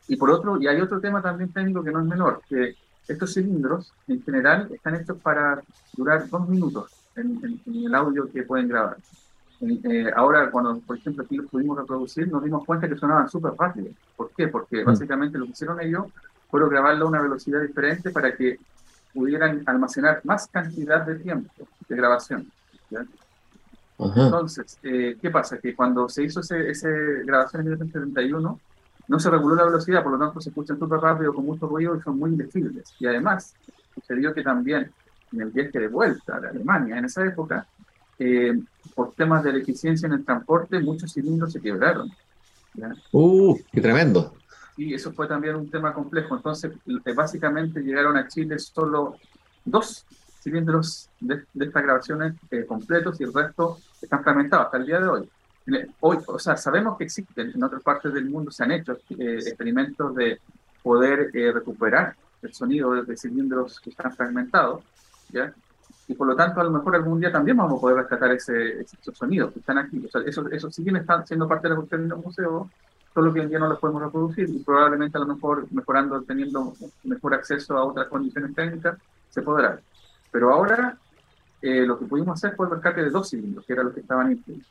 Y 0.08 0.16
por 0.16 0.30
otro, 0.30 0.60
y 0.60 0.66
hay 0.66 0.80
otro 0.80 1.00
tema 1.00 1.20
también 1.20 1.52
técnico 1.52 1.82
que 1.82 1.90
no 1.90 2.00
es 2.00 2.06
menor, 2.06 2.40
que 2.48 2.76
estos 3.08 3.34
cilindros 3.34 3.92
en 4.08 4.22
general 4.22 4.68
están 4.72 4.96
hechos 4.96 5.18
para 5.18 5.60
durar 5.96 6.28
dos 6.28 6.48
minutos 6.48 6.92
en, 7.16 7.60
el 7.66 7.94
audio 7.94 8.30
que 8.30 8.42
pueden 8.42 8.68
grabar. 8.68 8.96
Eh, 9.60 10.10
ahora, 10.14 10.50
cuando, 10.50 10.78
por 10.80 10.98
ejemplo, 10.98 11.24
aquí 11.24 11.36
los 11.36 11.46
pudimos 11.46 11.78
reproducir, 11.78 12.28
nos 12.28 12.44
dimos 12.44 12.64
cuenta 12.64 12.88
que 12.88 12.96
sonaban 12.96 13.28
súper 13.28 13.52
rápido. 13.58 13.88
¿Por 14.16 14.30
qué? 14.36 14.48
Porque 14.48 14.82
mm. 14.82 14.86
básicamente 14.86 15.38
lo 15.38 15.46
que 15.46 15.52
hicieron 15.52 15.80
ellos 15.80 16.06
fueron 16.50 16.68
grabarlo 16.68 17.06
a 17.06 17.08
una 17.08 17.22
velocidad 17.22 17.60
diferente 17.62 18.10
para 18.10 18.36
que 18.36 18.58
pudieran 19.14 19.62
almacenar 19.66 20.20
más 20.24 20.46
cantidad 20.48 21.06
de 21.06 21.16
tiempo 21.16 21.50
de 21.88 21.96
grabación. 21.96 22.50
Entonces, 23.98 24.78
eh, 24.82 25.16
¿qué 25.20 25.30
pasa? 25.30 25.58
Que 25.58 25.74
cuando 25.74 26.08
se 26.08 26.24
hizo 26.24 26.40
esa 26.40 26.58
ese 26.58 26.88
grabación 27.24 27.62
en 27.62 27.68
1971, 27.70 28.60
no 29.08 29.18
se 29.20 29.30
reguló 29.30 29.54
la 29.54 29.64
velocidad, 29.64 30.02
por 30.02 30.12
lo 30.12 30.18
tanto 30.18 30.40
se 30.40 30.50
escuchan 30.50 30.78
súper 30.78 31.00
rápido, 31.00 31.32
con 31.32 31.46
mucho 31.46 31.66
ruido 31.66 31.96
y 31.96 32.02
son 32.02 32.18
muy 32.18 32.30
indecibles. 32.30 32.92
Y 32.98 33.06
además, 33.06 33.54
sucedió 33.94 34.34
que 34.34 34.42
también 34.42 34.90
en 35.32 35.40
el 35.40 35.50
viaje 35.50 35.78
de 35.78 35.88
vuelta 35.88 36.34
a 36.34 36.48
Alemania, 36.48 36.98
en 36.98 37.04
esa 37.06 37.24
época, 37.24 37.66
eh, 38.18 38.58
por 38.94 39.12
temas 39.12 39.44
de 39.44 39.58
eficiencia 39.58 40.06
en 40.06 40.14
el 40.14 40.24
transporte, 40.24 40.80
muchos 40.80 41.12
cilindros 41.12 41.52
se 41.52 41.60
quebraron. 41.60 42.10
¡Uh! 43.12 43.56
¡Qué 43.72 43.80
tremendo! 43.80 44.34
y 44.76 44.94
eso 44.94 45.12
fue 45.12 45.26
también 45.26 45.56
un 45.56 45.70
tema 45.70 45.92
complejo. 45.92 46.36
Entonces, 46.36 46.72
eh, 46.86 47.12
básicamente 47.14 47.80
llegaron 47.80 48.16
a 48.16 48.28
Chile 48.28 48.58
solo 48.58 49.16
dos 49.64 50.04
cilindros 50.40 51.08
de, 51.18 51.44
estas 51.58 51.82
grabaciones 51.82 52.34
eh, 52.50 52.64
completos 52.66 53.20
y 53.20 53.24
el 53.24 53.32
resto 53.32 53.78
están 54.00 54.22
fragmentados 54.22 54.66
hasta 54.66 54.78
el 54.78 54.86
día 54.86 55.00
de 55.00 55.08
hoy. 55.08 55.30
Hoy, 56.00 56.18
o 56.26 56.38
sea, 56.38 56.56
sabemos 56.56 56.96
que 56.96 57.04
existen 57.04 57.50
en 57.52 57.62
otras 57.62 57.82
partes 57.82 58.12
del 58.12 58.30
mundo, 58.30 58.50
se 58.52 58.62
han 58.62 58.72
hecho 58.72 58.92
eh, 59.18 59.38
experimentos 59.38 60.14
de 60.14 60.40
poder 60.82 61.30
recuperar 61.32 62.14
el 62.42 62.54
sonido 62.54 63.02
de, 63.02 63.16
cilindros 63.16 63.80
que 63.80 63.90
están 63.90 64.14
fragmentados, 64.14 64.84
¿ya? 65.30 65.52
Y 66.08 66.14
por 66.14 66.28
lo 66.28 66.36
tanto, 66.36 66.60
a 66.60 66.64
lo 66.64 66.70
mejor 66.70 66.94
algún 66.94 67.18
día 67.18 67.32
también 67.32 67.56
vamos 67.56 67.78
a 67.78 67.80
poder 67.80 67.96
rescatar 67.96 68.30
ese, 68.30 68.80
esos 68.80 69.16
sonidos 69.16 69.52
que 69.52 69.58
están 69.58 69.78
aquí. 69.78 70.04
O 70.06 70.08
sea, 70.08 70.20
eso, 70.24 70.48
eso 70.50 70.70
sí 70.70 70.84
bien 70.84 70.96
están 70.96 71.26
siendo 71.26 71.48
parte 71.48 71.66
de 71.66 71.70
la 71.70 71.76
cuestión 71.76 72.08
del 72.08 72.18
museo, 72.18 72.70
solo 73.12 73.32
que 73.32 73.40
hoy 73.40 73.44
en 73.46 73.50
día 73.50 73.58
no 73.58 73.68
los 73.68 73.80
podemos 73.80 74.02
reproducir 74.02 74.48
y 74.48 74.58
probablemente 74.60 75.18
a 75.18 75.22
lo 75.22 75.34
mejor 75.34 75.66
mejorando, 75.72 76.22
teniendo 76.22 76.74
mejor 77.02 77.34
acceso 77.34 77.76
a 77.76 77.84
otras 77.84 78.06
condiciones 78.06 78.54
técnicas, 78.54 78.98
se 79.30 79.42
podrá. 79.42 79.80
Pero 80.30 80.52
ahora 80.52 80.96
eh, 81.66 81.86
lo 81.86 81.98
que 81.98 82.06
pudimos 82.06 82.34
hacer 82.34 82.56
fue 82.56 82.66
el 82.66 82.72
rescate 82.72 83.02
de 83.02 83.10
dos 83.10 83.30
cilindros, 83.30 83.64
que 83.64 83.72
era 83.72 83.82
lo 83.82 83.92
que 83.92 84.00
estaban 84.00 84.32
incluidos. 84.32 84.66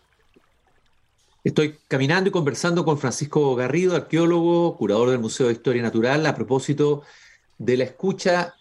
Estoy 1.44 1.78
caminando 1.88 2.30
y 2.30 2.32
conversando 2.32 2.84
con 2.84 2.98
Francisco 2.98 3.56
Garrido, 3.56 3.96
arqueólogo, 3.96 4.76
curador 4.78 5.12
del 5.12 5.20
Museo 5.20 5.48
de 5.48 5.54
Historia 5.54 5.84
Natural, 5.84 6.26
a 6.26 6.34
propósito 6.34 7.04
de 7.60 7.78
la 7.78 7.84
escucha 7.84 8.56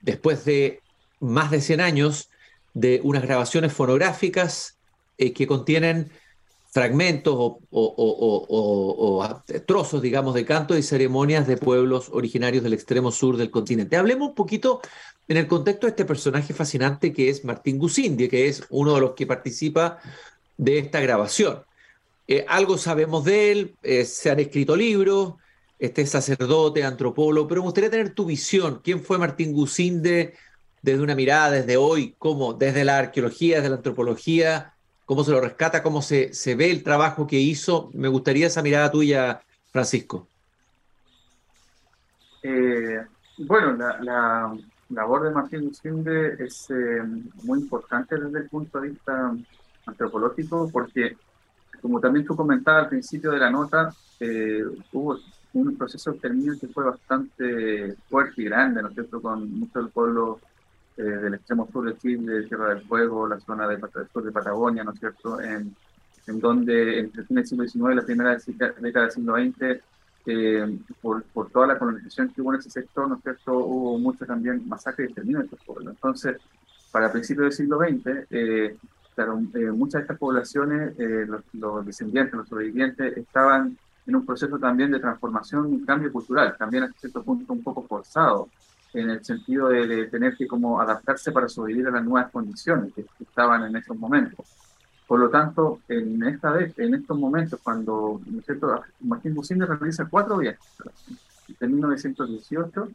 después 0.00 0.44
de 0.44 0.80
más 1.20 1.50
de 1.50 1.60
100 1.60 1.80
años 1.80 2.30
de 2.74 3.00
unas 3.04 3.22
grabaciones 3.22 3.72
fonográficas 3.72 4.76
eh, 5.16 5.32
que 5.32 5.46
contienen 5.46 6.10
fragmentos 6.74 7.36
o, 7.70 9.22
trozos, 9.64 10.02
digamos, 10.02 10.34
de 10.34 10.44
canto 10.44 10.76
y 10.76 10.82
ceremonias 10.82 11.46
de 11.46 11.56
pueblos 11.56 12.10
originarios 12.12 12.64
del 12.64 12.72
extremo 12.72 13.12
sur 13.12 13.36
del 13.36 13.52
continente. 13.52 13.96
Hablemos 13.96 14.30
un 14.30 14.34
poquito 14.34 14.80
en 15.28 15.36
el 15.36 15.46
contexto 15.46 15.86
de 15.86 15.90
este 15.90 16.04
personaje 16.04 16.52
fascinante 16.52 17.12
que 17.12 17.30
es 17.30 17.44
Martín 17.44 17.78
Gusindi, 17.78 18.28
que 18.28 18.48
es 18.48 18.64
uno 18.70 18.94
de 18.94 19.00
los 19.00 19.12
que 19.12 19.26
participa 19.26 19.98
de 20.56 20.78
esta 20.78 21.00
grabación. 21.00 21.62
Eh, 22.26 22.44
algo 22.48 22.78
sabemos 22.78 23.24
de 23.24 23.52
él, 23.52 23.74
eh, 23.82 24.04
se 24.04 24.30
han 24.30 24.40
escrito 24.40 24.76
libros, 24.76 25.34
este 25.78 26.06
sacerdote, 26.06 26.84
antropólogo, 26.84 27.48
pero 27.48 27.60
me 27.60 27.66
gustaría 27.66 27.90
tener 27.90 28.14
tu 28.14 28.26
visión. 28.26 28.80
¿Quién 28.82 29.02
fue 29.02 29.18
Martín 29.18 29.52
Gusinde 29.52 30.34
desde 30.82 31.02
una 31.02 31.14
mirada, 31.14 31.50
desde 31.50 31.76
hoy, 31.76 32.14
cómo, 32.18 32.54
desde 32.54 32.84
la 32.84 32.98
arqueología, 32.98 33.56
desde 33.56 33.70
la 33.70 33.76
antropología, 33.76 34.74
cómo 35.04 35.24
se 35.24 35.32
lo 35.32 35.40
rescata, 35.40 35.82
cómo 35.82 36.02
se, 36.02 36.32
se 36.32 36.54
ve 36.54 36.70
el 36.70 36.82
trabajo 36.82 37.26
que 37.26 37.38
hizo? 37.38 37.90
Me 37.92 38.08
gustaría 38.08 38.46
esa 38.46 38.62
mirada 38.62 38.90
tuya, 38.90 39.42
Francisco. 39.72 40.28
Eh, 42.42 43.00
bueno, 43.38 43.72
la, 43.72 44.54
labor 44.90 45.24
de 45.24 45.30
Martín 45.30 45.68
Gusinde 45.68 46.36
es 46.38 46.68
muy 47.42 47.60
importante 47.60 48.18
desde 48.18 48.38
el 48.38 48.48
punto 48.48 48.80
de 48.80 48.90
vista 48.90 49.34
antropológico 49.86 50.70
porque 50.72 51.16
como 51.84 52.00
también 52.00 52.24
tú 52.24 52.34
comentabas 52.34 52.84
al 52.84 52.88
principio 52.88 53.30
de 53.30 53.38
la 53.38 53.50
nota, 53.50 53.94
eh, 54.18 54.64
hubo 54.92 55.18
un 55.52 55.76
proceso 55.76 56.10
de 56.10 56.16
exterminio 56.16 56.54
que 56.58 56.68
fue 56.68 56.82
bastante 56.82 57.94
fuerte 58.08 58.40
y 58.40 58.44
grande, 58.46 58.80
¿no 58.80 58.88
es 58.88 58.94
cierto?, 58.94 59.20
con 59.20 59.52
mucho 59.52 59.80
del 59.80 59.90
pueblo 59.90 60.40
eh, 60.96 61.02
del 61.02 61.34
extremo 61.34 61.68
sur 61.70 61.84
de 61.84 61.98
Chile, 61.98 62.44
Tierra 62.44 62.70
del 62.70 62.86
Fuego, 62.86 63.28
la 63.28 63.38
zona 63.38 63.68
del 63.68 63.82
sur 64.10 64.24
de 64.24 64.32
Patagonia, 64.32 64.82
¿no 64.82 64.92
es 64.92 64.98
cierto?, 64.98 65.38
en, 65.42 65.76
en 66.26 66.40
donde 66.40 67.00
entre 67.00 67.20
el 67.20 67.26
fin 67.26 67.36
del 67.36 67.46
siglo 67.46 67.66
XIX 67.66 67.92
y 67.92 67.94
la 67.96 68.02
primera 68.02 68.38
década 68.80 69.04
del 69.04 69.14
siglo 69.14 69.34
XX, 69.36 69.82
eh, 70.26 70.78
por, 71.02 71.22
por, 71.24 71.50
toda 71.50 71.66
la 71.66 71.78
colonización 71.78 72.30
que 72.30 72.40
hubo 72.40 72.54
en 72.54 72.60
ese 72.60 72.70
sector, 72.70 73.08
¿no 73.08 73.16
es 73.16 73.22
cierto?, 73.22 73.58
hubo 73.58 73.98
mucho 73.98 74.24
también 74.24 74.66
masacre 74.68 75.04
y 75.04 75.06
exterminio 75.06 75.40
de 75.40 75.44
estos 75.44 75.64
pueblos. 75.64 75.94
Entonces, 75.94 76.36
para 76.90 77.12
principios 77.12 77.44
del 77.44 77.52
siglo 77.52 77.78
XX, 77.78 78.78
Claro, 79.14 79.40
eh, 79.54 79.70
muchas 79.70 80.00
de 80.00 80.02
estas 80.02 80.18
poblaciones, 80.18 80.98
eh, 80.98 81.26
los, 81.52 81.86
descendientes, 81.86 82.34
los 82.34 82.48
sobrevivientes, 82.48 83.16
estaban 83.16 83.78
en 84.06 84.16
un 84.16 84.26
proceso 84.26 84.58
también 84.58 84.90
de 84.90 84.98
transformación 84.98 85.72
y 85.72 85.84
cambio 85.84 86.12
cultural, 86.12 86.56
también 86.58 86.84
a 86.84 86.92
cierto 86.98 87.22
punto 87.22 87.52
un 87.52 87.62
poco 87.62 87.84
forzado, 87.84 88.48
en 88.92 89.10
el 89.10 89.24
sentido 89.24 89.68
de, 89.68 90.06
tener 90.06 90.36
que 90.36 90.46
como 90.46 90.80
adaptarse 90.80 91.32
para 91.32 91.48
sobrevivir 91.48 91.88
a 91.88 91.92
las 91.92 92.04
nuevas 92.04 92.30
condiciones 92.30 92.92
que, 92.92 93.06
estaban 93.20 93.64
en 93.64 93.76
esos 93.76 93.96
momentos. 93.96 94.46
Por 95.06 95.20
lo 95.20 95.28
tanto, 95.28 95.80
en, 95.88 96.22
esta 96.24 96.50
vez, 96.52 96.78
en 96.78 96.94
estos 96.94 97.18
momentos, 97.18 97.60
cuando 97.62 98.20
¿no 98.26 98.38
es 98.38 98.46
cierto? 98.46 98.82
Martín 99.00 99.34
Businde 99.34 99.66
realiza 99.66 100.06
cuatro 100.08 100.38
viajes, 100.38 100.64
de 101.60 101.68
1918 101.68 102.88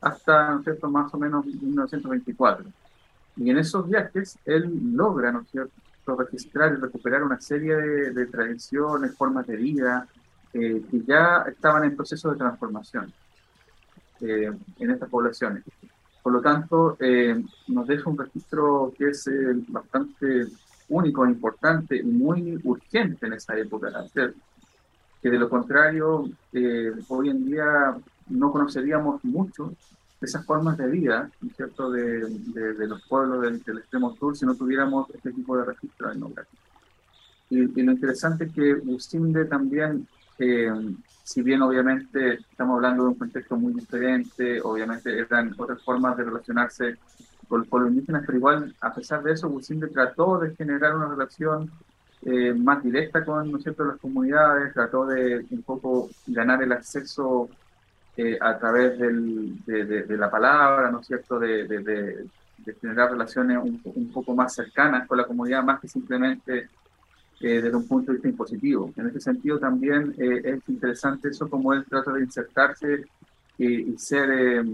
hasta 0.00 0.50
¿no 0.52 0.58
es 0.58 0.64
cierto? 0.64 0.90
más 0.90 1.12
o 1.12 1.18
menos 1.18 1.44
1924 1.44 2.64
y 3.36 3.50
en 3.50 3.58
esos 3.58 3.88
viajes 3.88 4.38
él 4.44 4.70
logra, 4.94 5.32
¿no 5.32 5.40
es 5.40 5.50
cierto?, 5.50 5.72
registrar 6.18 6.72
y 6.72 6.76
recuperar 6.76 7.22
una 7.22 7.40
serie 7.40 7.74
de, 7.76 8.26
tradiciones, 8.26 9.16
formas 9.16 9.46
de 9.46 9.56
vida 9.56 10.08
eh, 10.52 10.82
que 10.90 11.02
ya 11.04 11.44
estaban 11.48 11.84
en 11.84 11.94
proceso 11.94 12.30
de 12.30 12.36
transformación 12.36 13.12
eh, 14.20 14.50
en 14.78 14.90
estas 14.90 15.08
poblaciones. 15.08 15.62
Por 16.22 16.32
lo 16.32 16.40
tanto, 16.40 16.96
eh, 16.98 17.42
nos 17.68 17.86
deja 17.86 18.10
un 18.10 18.18
registro 18.18 18.92
que 18.98 19.10
es 19.10 19.30
bastante 19.68 20.48
único, 20.90 21.26
importante 21.26 22.02
muy 22.02 22.60
urgente 22.64 23.26
en 23.26 23.32
esa 23.32 23.56
época, 23.56 23.90
que 24.14 25.30
de 25.30 25.38
lo 25.38 25.48
contrario, 25.48 26.28
hoy 27.08 27.28
en 27.28 27.46
día 27.46 27.96
no 28.28 28.52
conoceríamos 28.52 29.24
mucho 29.24 29.74
esas 30.20 30.44
formas 30.44 30.76
de 30.76 30.86
vida, 30.86 31.30
¿cierto?, 31.56 31.90
de, 31.90 32.28
de, 32.28 32.86
los 32.86 33.02
pueblos 33.06 33.40
del, 33.42 33.78
extremo 33.78 34.14
sur 34.16 34.36
si 34.36 34.44
no 34.44 34.54
tuviéramos 34.54 35.08
este 35.14 35.32
tipo 35.32 35.56
de 35.56 35.64
registro 35.64 36.12
etnográfico. 36.12 36.62
Y, 37.48 37.82
lo 37.82 37.92
interesante 37.92 38.44
es 38.44 38.52
que 38.52 38.74
Businde 38.74 39.46
también, 39.46 40.06
eh, 40.38 40.70
si 41.24 41.42
bien 41.42 41.62
obviamente 41.62 42.34
estamos 42.34 42.76
hablando 42.76 43.04
de 43.04 43.08
un 43.10 43.14
contexto 43.14 43.56
muy 43.56 43.72
diferente, 43.72 44.60
obviamente 44.62 45.18
eran 45.18 45.54
otras 45.56 45.82
formas 45.82 46.16
de 46.16 46.24
relacionarse 46.24 46.98
con 47.50 47.82
los 47.82 47.90
indígenas, 47.90 48.22
pero 48.24 48.38
igual, 48.38 48.74
a 48.80 48.94
pesar 48.94 49.22
de 49.22 49.32
eso, 49.32 49.48
Businde 49.48 49.88
trató 49.88 50.38
de 50.38 50.54
generar 50.54 50.94
una 50.94 51.08
relación 51.08 51.70
eh, 52.22 52.54
más 52.54 52.82
directa 52.82 53.24
con 53.24 53.50
¿no 53.50 53.58
cierto? 53.58 53.84
las 53.84 53.98
comunidades, 53.98 54.72
trató 54.72 55.06
de 55.06 55.44
un 55.50 55.62
poco 55.62 56.10
ganar 56.26 56.62
el 56.62 56.70
acceso 56.72 57.48
eh, 58.16 58.38
a 58.40 58.58
través 58.58 58.98
del, 58.98 59.64
de, 59.64 60.16
la 60.16 60.30
palabra, 60.30 60.90
¿no 60.90 61.00
es 61.00 61.06
cierto?, 61.06 61.38
de, 61.38 62.26
generar 62.80 63.10
relaciones 63.10 63.58
un, 63.58 64.12
poco 64.12 64.34
más 64.34 64.54
cercanas 64.54 65.08
con 65.08 65.16
la 65.16 65.24
comunidad, 65.24 65.64
más 65.64 65.80
que 65.80 65.88
simplemente 65.88 66.68
eh, 67.40 67.62
desde 67.62 67.74
un 67.74 67.88
punto 67.88 68.12
de 68.12 68.18
vista 68.18 68.28
impositivo. 68.28 68.92
En 68.96 69.08
ese 69.08 69.20
sentido 69.20 69.58
también 69.58 70.14
eh, 70.18 70.42
es 70.44 70.68
interesante 70.68 71.28
eso 71.28 71.48
como 71.48 71.72
él 71.72 71.86
trata 71.88 72.12
de 72.12 72.20
insertarse 72.20 73.06
y, 73.64 73.98
ser 73.98 74.64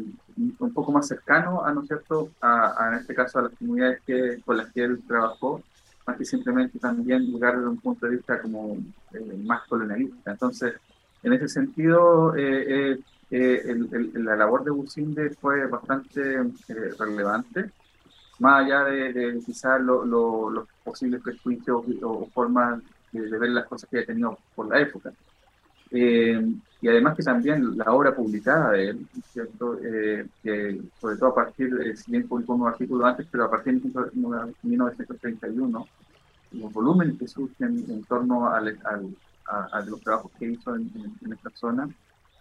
un 0.58 0.72
poco 0.72 0.92
más 0.92 1.08
cercano, 1.08 1.64
a, 1.64 1.72
¿no 1.72 1.82
es 1.82 1.88
cierto?, 1.88 2.30
a, 2.40 2.90
en 2.92 2.98
este 2.98 3.14
caso 3.14 3.38
a 3.38 3.42
las 3.42 3.52
comunidades 3.52 4.00
que, 4.06 4.40
con 4.44 4.56
las 4.56 4.72
que 4.72 4.84
él 4.84 5.02
trabajó, 5.06 5.62
más 6.06 6.16
que 6.16 6.24
simplemente 6.24 6.78
también 6.78 7.26
llegar 7.26 7.56
desde 7.56 7.68
un 7.68 7.78
punto 7.78 8.06
de 8.06 8.16
vista 8.16 8.40
como 8.40 8.76
más 9.44 9.66
colonialista. 9.66 10.30
Entonces, 10.30 10.74
en 11.22 11.32
ese 11.32 11.48
sentido, 11.48 12.36
eh, 12.36 13.00
eh, 13.30 13.76
la 14.14 14.36
labor 14.36 14.62
de 14.62 14.70
Businde 14.70 15.30
fue 15.30 15.66
bastante 15.66 16.34
eh, 16.34 16.94
relevante, 16.98 17.70
más 18.38 18.64
allá 18.64 18.84
de, 18.84 19.40
quizás 19.44 19.80
los 19.80 20.68
posibles 20.84 21.20
prejuicios 21.22 21.82
o, 22.02 22.26
formas 22.32 22.80
de, 23.10 23.38
ver 23.38 23.50
las 23.50 23.66
cosas 23.66 23.90
que 23.90 24.00
ha 24.00 24.06
tenido 24.06 24.38
por 24.54 24.68
la 24.68 24.80
época. 24.80 25.12
Eh, 25.90 26.44
y 26.80 26.88
además 26.88 27.16
que 27.16 27.22
también 27.22 27.76
la 27.76 27.92
obra 27.92 28.14
publicada 28.14 28.72
de 28.72 28.90
él, 28.90 29.06
¿cierto? 29.32 29.78
que 30.42 30.80
sobre 31.00 31.16
todo 31.16 31.30
a 31.30 31.34
partir, 31.34 31.74
de, 31.74 31.96
si 31.96 32.10
bien 32.10 32.28
publicó 32.28 32.54
un 32.54 32.68
artículo 32.68 33.06
antes, 33.06 33.26
pero 33.30 33.44
a 33.44 33.50
partir 33.50 33.80
de 33.80 33.90
1931, 34.62 35.86
los 36.52 36.72
volúmenes 36.72 37.18
que 37.18 37.26
surgen 37.26 37.84
en 37.88 38.04
torno 38.04 38.48
a, 38.48 38.60
los 38.60 40.00
trabajos 40.02 40.30
que 40.38 40.50
hizo 40.50 40.74
en, 40.74 40.90
esta 41.32 41.50
zona, 41.54 41.88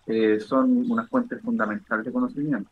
eh, 0.08 0.40
son 0.40 0.92
unas 0.92 1.10
fuentes 1.10 1.42
fundamentales 1.42 2.06
de 2.06 2.12
conocimiento. 2.12 2.70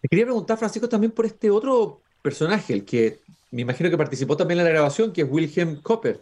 Te 0.00 0.08
quería 0.08 0.24
preguntar, 0.24 0.58
Francisco, 0.58 0.88
también 0.88 1.12
por 1.12 1.26
este 1.26 1.50
otro 1.50 2.00
personaje, 2.22 2.72
el 2.72 2.84
que 2.84 3.20
me 3.50 3.62
imagino 3.62 3.90
que 3.90 3.96
participó 3.96 4.36
también 4.36 4.60
en 4.60 4.66
la 4.66 4.70
grabación, 4.70 5.12
que 5.12 5.22
es 5.22 5.28
Wilhelm 5.30 5.80
Copper. 5.82 6.20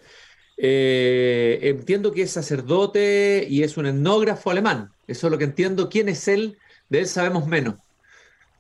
Eh, 0.57 1.59
entiendo 1.63 2.13
que 2.13 2.23
es 2.23 2.31
sacerdote 2.31 3.47
y 3.49 3.63
es 3.63 3.77
un 3.77 3.87
etnógrafo 3.87 4.51
alemán. 4.51 4.91
Eso 5.07 5.27
es 5.27 5.31
lo 5.31 5.39
que 5.39 5.45
entiendo. 5.45 5.89
¿Quién 5.89 6.09
es 6.09 6.29
él? 6.29 6.59
De 6.89 7.01
él 7.01 7.07
sabemos 7.07 7.47
menos. 7.47 7.75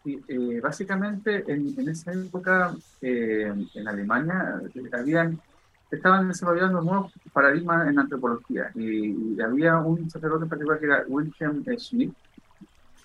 Eh, 0.04 0.60
básicamente, 0.62 1.44
en, 1.48 1.88
esa 1.88 2.12
época, 2.12 2.74
en 3.00 3.88
Alemania, 3.88 4.60
habían 4.92 5.40
estaban 5.90 6.28
desarrollando 6.28 6.80
nuevos 6.80 7.12
paradigmas 7.32 7.88
en 7.88 7.98
antropología 7.98 8.70
y, 8.74 9.40
había 9.40 9.78
un 9.78 10.10
sacerdote 10.10 10.44
en 10.44 10.48
particular 10.48 10.80
que 10.80 10.86
era 10.86 11.04
Wilhelm 11.06 11.64
Schmidt, 11.78 12.12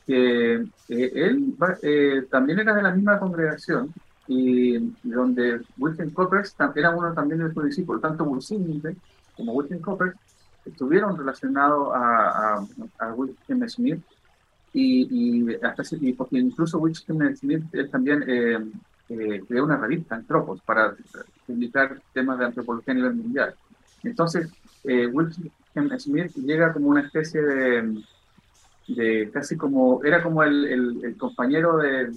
que 0.08 0.56
eh, 0.56 1.12
él 1.16 1.56
eh, 1.84 2.26
también 2.30 2.60
era 2.60 2.74
de 2.74 2.82
la 2.82 2.92
misma 2.92 3.20
congregación 3.20 3.94
y 4.28 4.94
donde 5.04 5.62
Wilhelm 5.78 6.12
Coppers 6.12 6.56
era 6.76 6.92
uno 6.92 7.14
también 7.14 7.40
de 7.46 7.54
sus 7.54 7.66
discípulos, 7.66 8.02
tanto 8.02 8.24
Wilson 8.24 8.82
como 9.36 9.54
Wilhelm 9.54 9.82
Coppers 9.82 10.16
estuvieron 10.66 11.18
relacionados 11.18 11.90
a, 11.94 12.64
a, 13.00 13.16
Schmidt 13.68 14.02
y, 14.74 15.54
hasta, 15.56 15.84
y 16.00 16.14
porque 16.14 16.38
incluso 16.38 16.80
Wilhelm 16.80 17.36
Schmidt 17.36 17.64
él 17.74 17.90
también 17.90 18.24
eh, 18.28 18.60
eh, 19.10 19.44
creó 19.48 19.66
una 19.66 19.78
revista, 19.78 20.16
Antropos, 20.16 20.62
para 20.62 20.96
publicar 21.46 22.00
temas 22.14 22.40
de 22.40 22.46
antropología 22.46 22.94
a 22.94 22.96
nivel 22.96 23.16
mundial. 23.16 23.56
Entonces, 24.04 24.50
eh, 24.84 25.12
Smith 26.00 26.34
llega 26.36 26.74
como 26.74 26.88
una 26.88 27.02
especie 27.02 27.42
de, 27.42 28.04
de 28.88 29.30
casi 29.32 29.58
como, 29.58 30.04
era 30.04 30.24
como 30.24 30.44
el, 30.44 31.04
el, 31.04 31.18
compañero 31.18 31.78
de, 31.78 32.12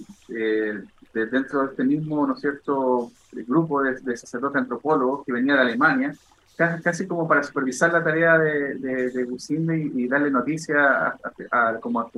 dentro 1.25 1.61
de 1.61 1.71
este 1.71 1.83
mismo, 1.83 2.25
¿no 2.27 2.33
es 2.33 2.41
cierto?, 2.41 3.11
grupo 3.31 3.83
de, 3.83 4.17
sacerdotes 4.17 4.61
antropólogos 4.61 5.25
que 5.25 5.31
venía 5.31 5.55
de 5.55 5.61
Alemania, 5.61 6.15
casi, 6.55 7.05
como 7.07 7.27
para 7.27 7.43
supervisar 7.43 7.91
la 7.91 8.03
tarea 8.03 8.37
de, 8.37 8.75
de, 8.75 9.91
y, 9.93 10.07
darle 10.07 10.31
noticia 10.31 11.17
a, 11.51 11.75
como 11.79 11.99
a, 11.99 12.09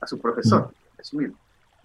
a 0.00 0.06
su 0.06 0.18
profesor, 0.18 0.70
Smith. 1.02 1.34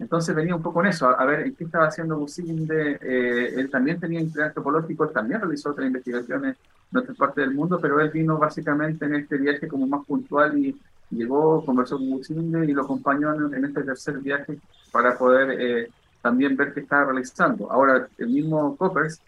Entonces 0.02 0.34
venía 0.34 0.56
un 0.56 0.62
poco 0.62 0.80
en 0.80 0.88
eso, 0.88 1.08
a, 1.08 1.24
ver 1.24 1.46
en 1.46 1.54
qué 1.54 1.64
estaba 1.64 1.86
haciendo 1.86 2.16
Businde. 2.16 2.98
Eh, 3.00 3.54
él 3.56 3.70
también 3.70 4.00
tenía 4.00 4.20
interés 4.20 4.48
antropológico, 4.48 5.04
él 5.04 5.12
también 5.12 5.40
realizó 5.40 5.70
otras 5.70 5.86
investigaciones 5.86 6.56
en 6.90 6.98
otra 6.98 7.14
parte 7.14 7.40
del 7.42 7.54
mundo, 7.54 7.78
pero 7.80 8.00
él 8.00 8.10
vino 8.10 8.36
básicamente 8.36 9.04
en 9.04 9.14
este 9.14 9.38
viaje 9.38 9.68
como 9.68 9.86
más 9.86 10.04
puntual 10.04 10.58
y 10.58 10.76
llegó, 11.10 11.64
conversó 11.64 11.98
con 11.98 12.10
Businde 12.10 12.64
y 12.64 12.72
lo 12.72 12.82
acompañó 12.82 13.32
en, 13.54 13.64
este 13.64 13.84
tercer 13.84 14.18
viaje 14.18 14.58
para 14.90 15.16
poder 15.16 15.60
eh, 15.60 15.90
también 16.22 16.56
ver 16.56 16.72
qué 16.72 16.80
estaba 16.80 17.06
realizando. 17.06 17.70
Ahora, 17.70 18.08
el 18.16 18.28
mismo 18.28 18.76
Coppers 18.76 19.20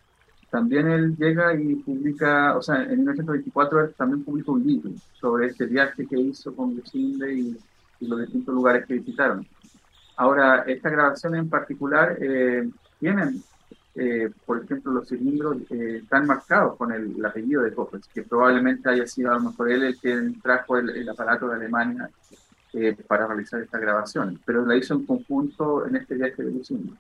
también 0.54 0.87
él 0.87 1.16
llega 1.16 1.52
y 1.52 1.74
publica, 1.74 2.57
o 2.57 2.62
sea, 2.62 2.85
en 2.85 2.98
1924 2.98 3.80
él 3.80 3.94
también 3.98 4.22
publicó 4.22 4.52
un 4.52 4.64
libro 4.64 4.90
sobre 5.20 5.48
este 5.48 5.66
viaje 5.66 6.07
que 6.07 6.16
hizo 6.16 6.54
con 6.54 6.76
Lucinda 6.76 7.28
y, 7.28 7.59
los 8.00 8.20
distintos 8.20 8.54
lugares 8.54 8.85
que 8.87 8.94
visitaron. 8.94 9.46
Ahora, 10.16 10.64
esta 10.66 10.90
grabación 10.90 11.37
en 11.37 11.48
particular 11.48 12.18
eh, 12.20 12.68
tienen, 13.00 13.42
eh, 13.94 14.30
por 14.44 14.62
ejemplo, 14.62 14.92
los 14.92 15.09
cilindros 15.09 15.57
eh, 15.70 16.00
están 16.02 16.26
marcados 16.26 16.76
con 16.76 16.92
el, 16.92 17.24
apellido 17.24 17.62
de 17.62 17.72
Coppels, 17.72 18.07
que 18.09 18.22
probablemente 18.22 18.90
haya 18.90 19.07
sido 19.07 19.30
a 19.33 19.37
lo 19.37 19.48
mejor 19.48 19.70
él 19.70 19.85
el 19.85 19.98
que 19.98 20.35
trajo 20.42 20.76
el, 20.76 21.09
aparato 21.09 21.48
de 21.48 21.54
Alemania 21.54 22.11
eh, 22.74 22.96
para 23.06 23.26
realizar 23.26 23.60
esta 23.60 23.78
grabación, 23.78 24.40
pero 24.44 24.64
la 24.64 24.76
hizo 24.76 24.94
en 24.94 25.06
conjunto 25.06 25.87
en 25.87 25.96
este 25.96 26.14
viaje 26.14 26.42
de 26.42 26.50
Lucinda. 26.50 26.92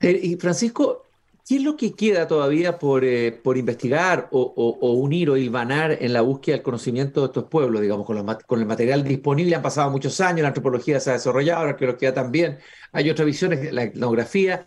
y 0.00 0.36
Francisco, 0.36 1.04
¿Qué 1.46 1.56
es 1.56 1.62
lo 1.62 1.76
que 1.76 1.94
queda 1.94 2.28
todavía 2.28 2.78
por, 2.78 3.04
eh, 3.04 3.32
por 3.32 3.56
investigar 3.56 4.28
o, 4.30 4.78
unir 4.80 5.28
o 5.28 5.36
hilvanar 5.36 5.98
en 6.00 6.12
la 6.12 6.20
búsqueda 6.20 6.56
del 6.56 6.62
conocimiento 6.62 7.20
de 7.20 7.26
estos 7.26 7.44
pueblos, 7.44 7.82
digamos, 7.82 8.06
con, 8.06 8.60
el 8.60 8.66
material 8.66 9.02
disponible? 9.02 9.56
Han 9.56 9.62
pasado 9.62 9.90
muchos 9.90 10.20
años, 10.20 10.42
la 10.42 10.48
antropología 10.48 11.00
se 11.00 11.10
ha 11.10 11.14
desarrollado, 11.14 11.64
la 11.64 11.70
arqueología 11.70 12.14
también, 12.14 12.58
hay 12.92 13.10
otras 13.10 13.26
visiones, 13.26 13.72
la 13.72 13.82
etnografía. 13.82 14.64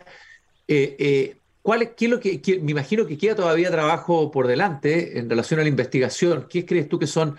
Eh, 0.68 0.96
eh, 0.98 1.36
¿cuál 1.62 1.82
es, 1.82 1.90
qué 1.96 2.04
es 2.04 2.10
lo 2.10 2.20
que, 2.20 2.60
me 2.62 2.72
imagino 2.72 3.06
que 3.06 3.16
queda 3.16 3.34
todavía 3.34 3.70
trabajo 3.70 4.30
por 4.30 4.46
delante 4.46 5.18
en 5.18 5.30
relación 5.30 5.60
a 5.60 5.62
la 5.62 5.70
investigación? 5.70 6.46
¿Qué 6.48 6.66
crees 6.66 6.90
tú 6.90 6.98
que 6.98 7.06
son 7.06 7.36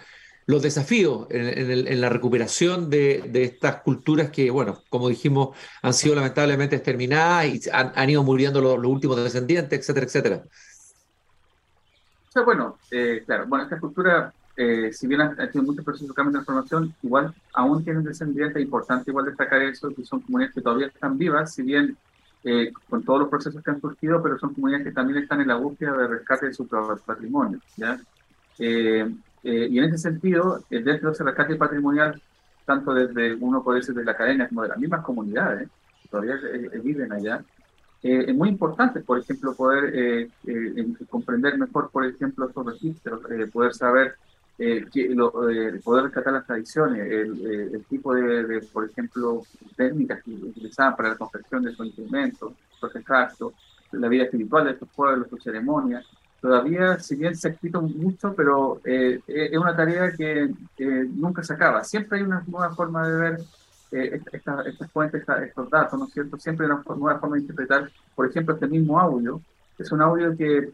los 0.48 0.62
desafíos 0.62 1.28
en, 1.30 2.02
la 2.02 2.08
recuperación 2.08 2.90
de, 2.90 3.30
estas 3.34 3.82
culturas 3.82 4.32
que, 4.32 4.50
bueno, 4.50 4.82
como 4.90 5.10
dijimos, 5.10 5.56
han 5.82 5.94
sido 5.94 6.16
lamentablemente 6.16 6.78
exterminadas 6.78 7.46
y 7.46 7.62
han, 7.72 8.10
ido 8.10 8.24
muriendo 8.24 8.62
los, 8.62 8.78
últimos 8.86 9.22
descendientes, 9.22 9.80
etcétera, 9.80 10.06
etcétera. 10.06 10.44
O 12.30 12.32
sea, 12.32 12.44
bueno, 12.44 12.78
eh, 12.92 13.24
claro, 13.26 13.46
bueno, 13.48 13.66
esta 13.66 13.78
cultura, 13.78 14.34
eh, 14.56 14.92
si 14.94 15.06
bien 15.06 15.20
ha, 15.20 15.36
tenido 15.36 15.64
muchos 15.64 15.84
procesos 15.84 16.08
de 16.08 16.14
cambio 16.14 16.32
de 16.32 16.46
transformación, 16.46 16.96
igual 17.04 17.36
aún 17.54 17.84
tienen 17.84 18.06
descendientes, 18.06 18.56
es 18.56 18.64
importante 18.64 19.12
igual 19.12 19.26
destacar 19.26 19.62
eso, 19.64 19.94
que 19.94 20.06
son 20.06 20.22
comunidades 20.22 20.56
que 20.56 20.62
todavía 20.62 20.88
están 20.88 21.18
vivas, 21.18 21.54
si 21.54 21.62
bien 21.62 21.98
eh, 22.46 22.72
con 22.90 23.04
todos 23.04 23.20
los 23.20 23.30
procesos 23.30 23.62
que 23.62 23.72
han 23.72 23.82
surgido, 23.82 24.24
pero 24.24 24.40
son 24.40 24.54
comunidades 24.54 24.88
que 24.88 24.94
también 24.94 25.22
están 25.22 25.42
en 25.42 25.50
la 25.50 25.56
búsqueda 25.56 25.92
de 25.98 26.08
rescate 26.08 26.46
de 26.46 26.54
su 26.54 26.66
patrimonio, 27.06 27.60
¿ya? 27.76 28.00
Eh, 28.60 29.14
y 29.44 29.78
en 29.78 29.86
ese 29.86 29.98
sentido, 29.98 30.64
eh, 30.70 30.82
dentro 30.82 31.10
de 31.10 31.14
ese 31.14 31.24
rescate 31.24 31.56
patrimonial, 31.56 32.22
tanto 32.66 32.94
desde 32.94 33.36
uno 33.36 33.64
puede 33.64 33.82
ser 33.82 33.96
de 33.96 34.04
la 34.04 34.12
academia 34.12 34.48
como 34.48 34.64
de 34.64 34.70
las 34.70 34.78
mismas 34.78 35.04
comunidades 35.04 35.70
que 36.02 36.10
todavía 36.10 36.36
eh, 36.36 36.80
viven 36.84 37.12
allá, 37.12 37.44
es 38.04 38.34
muy 38.34 38.50
importante, 38.50 39.02
por 39.02 39.20
ejemplo, 39.20 39.54
poder 39.56 40.30
comprender 41.10 41.58
mejor, 41.58 41.90
por 41.90 42.06
ejemplo, 42.06 42.48
estos 42.48 42.66
registros, 42.66 43.22
poder 43.52 43.74
saber, 43.74 44.16
lo, 45.10 45.32
poder 45.84 46.04
rescatar 46.06 46.34
las 46.34 46.46
tradiciones, 46.46 47.00
el, 47.12 47.84
tipo 47.90 48.14
de, 48.14 48.62
por 48.72 48.86
ejemplo, 48.86 49.42
técnicas 49.76 50.24
que 50.24 50.32
utilizaban 50.32 50.96
para 50.96 51.10
la 51.10 51.16
confección 51.16 51.64
de 51.64 51.74
sus 51.74 51.88
instrumentos, 51.88 52.54
los 52.82 52.96
extractos, 52.96 53.54
la 53.92 54.08
vida 54.08 54.24
espiritual 54.24 54.66
de 54.66 54.72
estos 54.72 54.90
pueblos, 54.90 55.28
sus 55.30 55.44
ceremonias, 55.44 56.06
todavía, 56.42 57.00
si 57.00 57.16
bien 57.16 57.36
se 57.36 57.48
ha 57.48 57.52
escrito 57.52 57.82
mucho, 57.82 58.34
pero 58.36 58.80
eh, 58.86 59.20
eh, 59.28 59.50
es 59.52 59.58
una 59.58 59.76
tarea 59.76 60.12
que, 60.12 60.54
nunca 61.16 61.44
se 61.44 61.54
acaba. 61.54 61.84
Siempre 61.84 62.20
hay 62.20 62.24
una 62.24 62.44
nueva 62.48 62.74
forma 62.76 63.08
de 63.08 63.18
ver 63.18 63.40
eh, 63.92 64.22
estas 64.32 64.92
fuentes, 64.92 65.24
estos 65.44 65.70
datos, 65.70 66.00
¿no 66.00 66.06
es 66.06 66.14
cierto? 66.14 66.38
Siempre 66.38 66.66
hay 66.66 66.72
una 66.72 66.84
nueva 66.96 67.20
forma 67.20 67.36
de 67.36 67.42
interpretar, 67.42 67.90
por 68.16 68.30
ejemplo, 68.30 68.54
este 68.54 68.68
mismo 68.68 69.00
audio. 69.00 69.42
Es 69.78 69.92
un 69.92 70.02
audio 70.02 70.36
que 70.36 70.72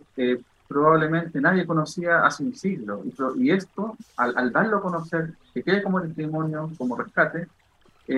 probablemente 0.68 1.40
nadie 1.42 1.66
conocía 1.66 2.26
hace 2.26 2.44
un 2.44 2.56
siglo. 2.56 3.04
Y, 3.38 3.52
esto, 3.52 3.96
al, 4.18 4.52
darlo 4.52 4.78
a 4.78 4.82
conocer, 4.82 5.34
que 5.54 5.62
quede 5.62 5.84
como 5.84 6.02
testimonio, 6.02 6.72
como 6.78 6.96
rescate, 6.96 7.48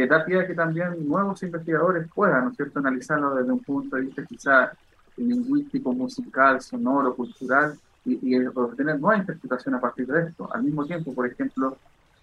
da 0.07 0.25
pie 0.25 0.39
a 0.39 0.47
que 0.47 0.53
también 0.53 1.07
nuevos 1.07 1.41
investigadores 1.43 2.07
puedan, 2.13 2.45
¿no 2.45 2.51
es 2.51 2.55
cierto?, 2.55 2.79
analizarlo 2.79 3.35
desde 3.35 3.51
un 3.51 3.59
punto 3.59 3.95
de 3.95 4.03
vista 4.03 4.25
quizá 4.25 4.71
lingüístico, 5.17 5.93
musical, 5.93 6.61
sonoro, 6.61 7.15
cultural, 7.15 7.77
y, 8.05 8.35
y 8.35 8.45
obtener 8.45 8.99
nueva 8.99 9.17
interpretación 9.17 9.75
a 9.75 9.81
partir 9.81 10.07
de 10.07 10.27
esto. 10.29 10.53
Al 10.53 10.63
mismo 10.63 10.85
tiempo, 10.85 11.13
por 11.13 11.27
ejemplo, 11.27 11.77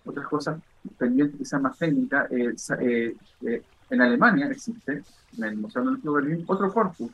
otras 0.04 0.26
cosas 0.26 0.60
pendientes 0.98 1.38
quizás 1.38 1.60
más 1.60 1.78
técnicas, 1.78 2.30
eh, 2.30 2.54
eh, 2.80 3.16
eh, 3.42 3.62
en 3.90 4.00
Alemania 4.00 4.46
existe, 4.46 5.02
en 5.36 5.44
el 5.44 5.56
Museo 5.56 5.84
del 5.84 5.98
Club 5.98 6.16
Berlín, 6.16 6.44
otro 6.46 6.72
corpus 6.72 7.10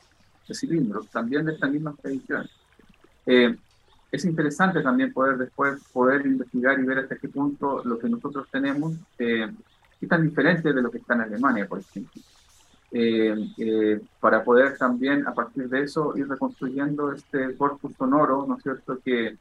de 0.47 0.55
cilindros, 0.55 1.09
también 1.09 1.45
de 1.45 1.53
estas 1.55 1.71
mismas 1.71 1.97
tradiciones. 1.97 2.51
es 4.11 4.25
interesante 4.25 4.81
también 4.81 5.13
poder 5.13 5.37
después 5.37 5.83
poder 5.93 6.25
investigar 6.25 6.79
y 6.81 6.85
ver 6.85 7.01
hasta 7.01 7.17
qué 7.17 7.29
punto 7.29 7.83
lo 7.85 7.99
que 7.99 8.09
nosotros 8.09 8.49
tenemos 8.51 8.95
es 9.19 10.09
tan 10.09 10.23
diferente 10.23 10.73
de 10.73 10.81
lo 10.81 10.91
que 10.91 10.99
está 10.99 11.15
en 11.15 11.23
Alemania, 11.23 11.69
por 11.69 11.81
ejemplo. 11.81 12.23
Eh, 12.91 13.35
eh, 13.59 14.01
para 14.19 14.43
poder 14.43 14.79
también 14.79 15.27
a 15.27 15.35
partir 15.35 15.69
de 15.69 15.83
eso 15.83 16.17
ir 16.17 16.27
reconstruyendo 16.27 17.13
este 17.13 17.55
corpus 17.55 17.95
sonoro, 17.97 18.47
¿no 18.49 18.57
es 18.57 18.63
cierto?, 18.63 18.99
que 19.05 19.37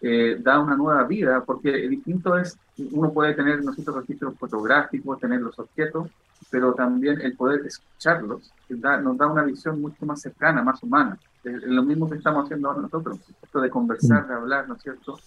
eh, 0.00 0.36
da 0.40 0.58
una 0.58 0.76
nueva 0.76 1.04
vida, 1.04 1.44
porque 1.44 1.70
distinto 1.88 2.36
es, 2.36 2.58
uno 2.90 3.12
puede 3.12 3.34
tener, 3.34 3.62
¿no 3.62 3.72
registros 3.72 4.34
fotográficos, 4.36 5.20
tener 5.20 5.40
los 5.40 5.56
objetos, 5.58 6.10
pero 6.50 6.72
también 6.74 7.20
el 7.20 7.36
poder 7.36 7.64
escucharlos 7.66 8.52
nos 8.68 9.16
da 9.16 9.26
una 9.26 9.44
visión 9.44 9.80
mucho 9.80 10.04
más 10.04 10.20
cercana, 10.20 10.62
más 10.62 10.82
humana. 10.82 11.18
Es 11.44 11.62
lo 11.62 11.82
mismo 11.82 12.08
que 12.08 12.16
estamos 12.16 12.44
haciendo 12.44 12.68
ahora 12.68 12.82
nosotros, 12.82 13.18
esto 13.42 13.60
de 13.60 13.70
conversar, 13.70 14.26
de 14.26 14.34
hablar, 14.34 14.68
¿no 14.68 14.74
es 14.74 14.82
cierto?, 14.82 15.18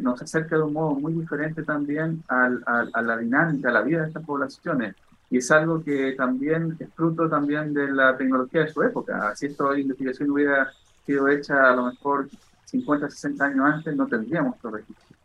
nos 0.00 0.22
acerca 0.22 0.56
de 0.56 0.62
un 0.62 0.72
modo 0.72 0.94
muy 0.94 1.12
diferente 1.12 1.64
también 1.64 2.22
a 2.28 3.02
la 3.02 3.16
dinámica, 3.16 3.68
a 3.68 3.72
la 3.72 3.82
vida 3.82 4.02
de 4.02 4.08
estas 4.08 4.24
poblaciones 4.24 4.94
y 5.32 5.38
es 5.38 5.50
algo 5.50 5.82
que 5.82 6.12
también 6.12 6.76
es 6.78 6.90
fruto 6.94 7.26
también 7.26 7.72
de 7.72 7.90
la 7.90 8.14
tecnología 8.18 8.64
de 8.64 8.68
su 8.70 8.82
época. 8.82 9.34
Si 9.34 9.46
esta 9.46 9.64
investigación 9.78 10.30
hubiera 10.30 10.70
sido 11.06 11.26
hecha 11.26 11.70
a 11.70 11.74
lo 11.74 11.86
mejor 11.86 12.28
50, 12.66 13.08
60 13.08 13.42
años 13.46 13.64
antes, 13.64 13.96
no 13.96 14.06
tendríamos 14.06 14.60
todo 14.60 14.72
registro. 14.72 15.16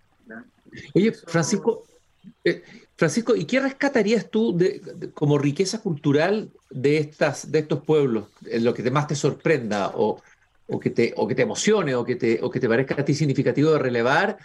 Oye, 0.94 1.12
Francisco, 1.12 1.84
eh, 2.42 2.64
Francisco, 2.96 3.36
¿y 3.36 3.44
qué 3.44 3.60
rescatarías 3.60 4.30
tú 4.32 4.56
de, 4.56 5.12
como 5.14 5.38
riqueza 5.38 5.82
cultural 5.82 6.52
de, 6.70 7.00
estas, 7.00 7.52
de 7.52 7.60
estos 7.60 7.84
pueblos? 7.84 8.30
Lo 8.62 8.74
que 8.74 8.90
más 8.90 9.08
te 9.08 9.16
sorprenda 9.16 9.92
o, 9.94 10.22
o, 10.68 10.80
que, 10.80 10.90
te, 10.90 11.14
o 11.18 11.28
que 11.28 11.36
te 11.36 11.42
emocione 11.42 11.96
o 11.96 12.06
que 12.06 12.16
te, 12.16 12.40
o 12.42 12.50
que 12.50 12.62
te 12.62 12.70
parezca 12.70 12.96
a 13.02 13.04
ti 13.04 13.14
significativo 13.14 13.72
de 13.72 13.80
relevar 13.80 14.38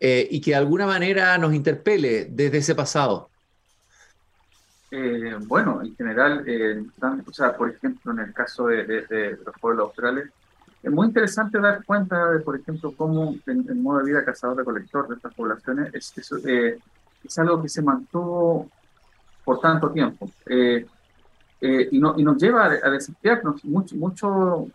eh, 0.00 0.26
y 0.30 0.40
que 0.40 0.52
de 0.52 0.56
alguna 0.56 0.86
manera 0.86 1.36
nos 1.36 1.52
interpele 1.52 2.24
desde 2.30 2.56
ese 2.56 2.74
pasado. 2.74 3.28
Eh, 4.96 5.36
bueno, 5.48 5.82
en 5.82 5.96
general, 5.96 6.44
eh, 6.46 6.80
o 7.26 7.32
sea, 7.32 7.56
por 7.56 7.68
ejemplo, 7.68 8.12
en 8.12 8.20
el 8.20 8.32
caso 8.32 8.68
de, 8.68 9.36
los 9.44 9.58
pueblos 9.60 9.88
australes, 9.88 10.30
es 10.80 10.92
muy 10.92 11.08
interesante 11.08 11.58
dar 11.58 11.84
cuenta 11.84 12.30
de, 12.30 12.38
por 12.38 12.54
ejemplo, 12.54 12.94
cómo 12.96 13.34
el, 13.44 13.74
modo 13.74 13.98
de 13.98 14.12
vida 14.12 14.24
cazador-recolector 14.24 15.08
de 15.08 15.16
estas 15.16 15.34
poblaciones 15.34 15.92
es, 15.94 16.14
eh, 16.46 16.78
es, 17.24 17.38
algo 17.40 17.60
que 17.60 17.68
se 17.68 17.82
mantuvo 17.82 18.70
por 19.44 19.58
tanto 19.58 19.90
tiempo. 19.90 20.30
y, 20.48 21.98
no, 21.98 22.14
y, 22.16 22.22
nos 22.22 22.40
lleva 22.40 22.66
a, 22.66 22.90
desafiarnos 22.90 23.64
mucho, 23.64 23.96
mucho 23.96 24.68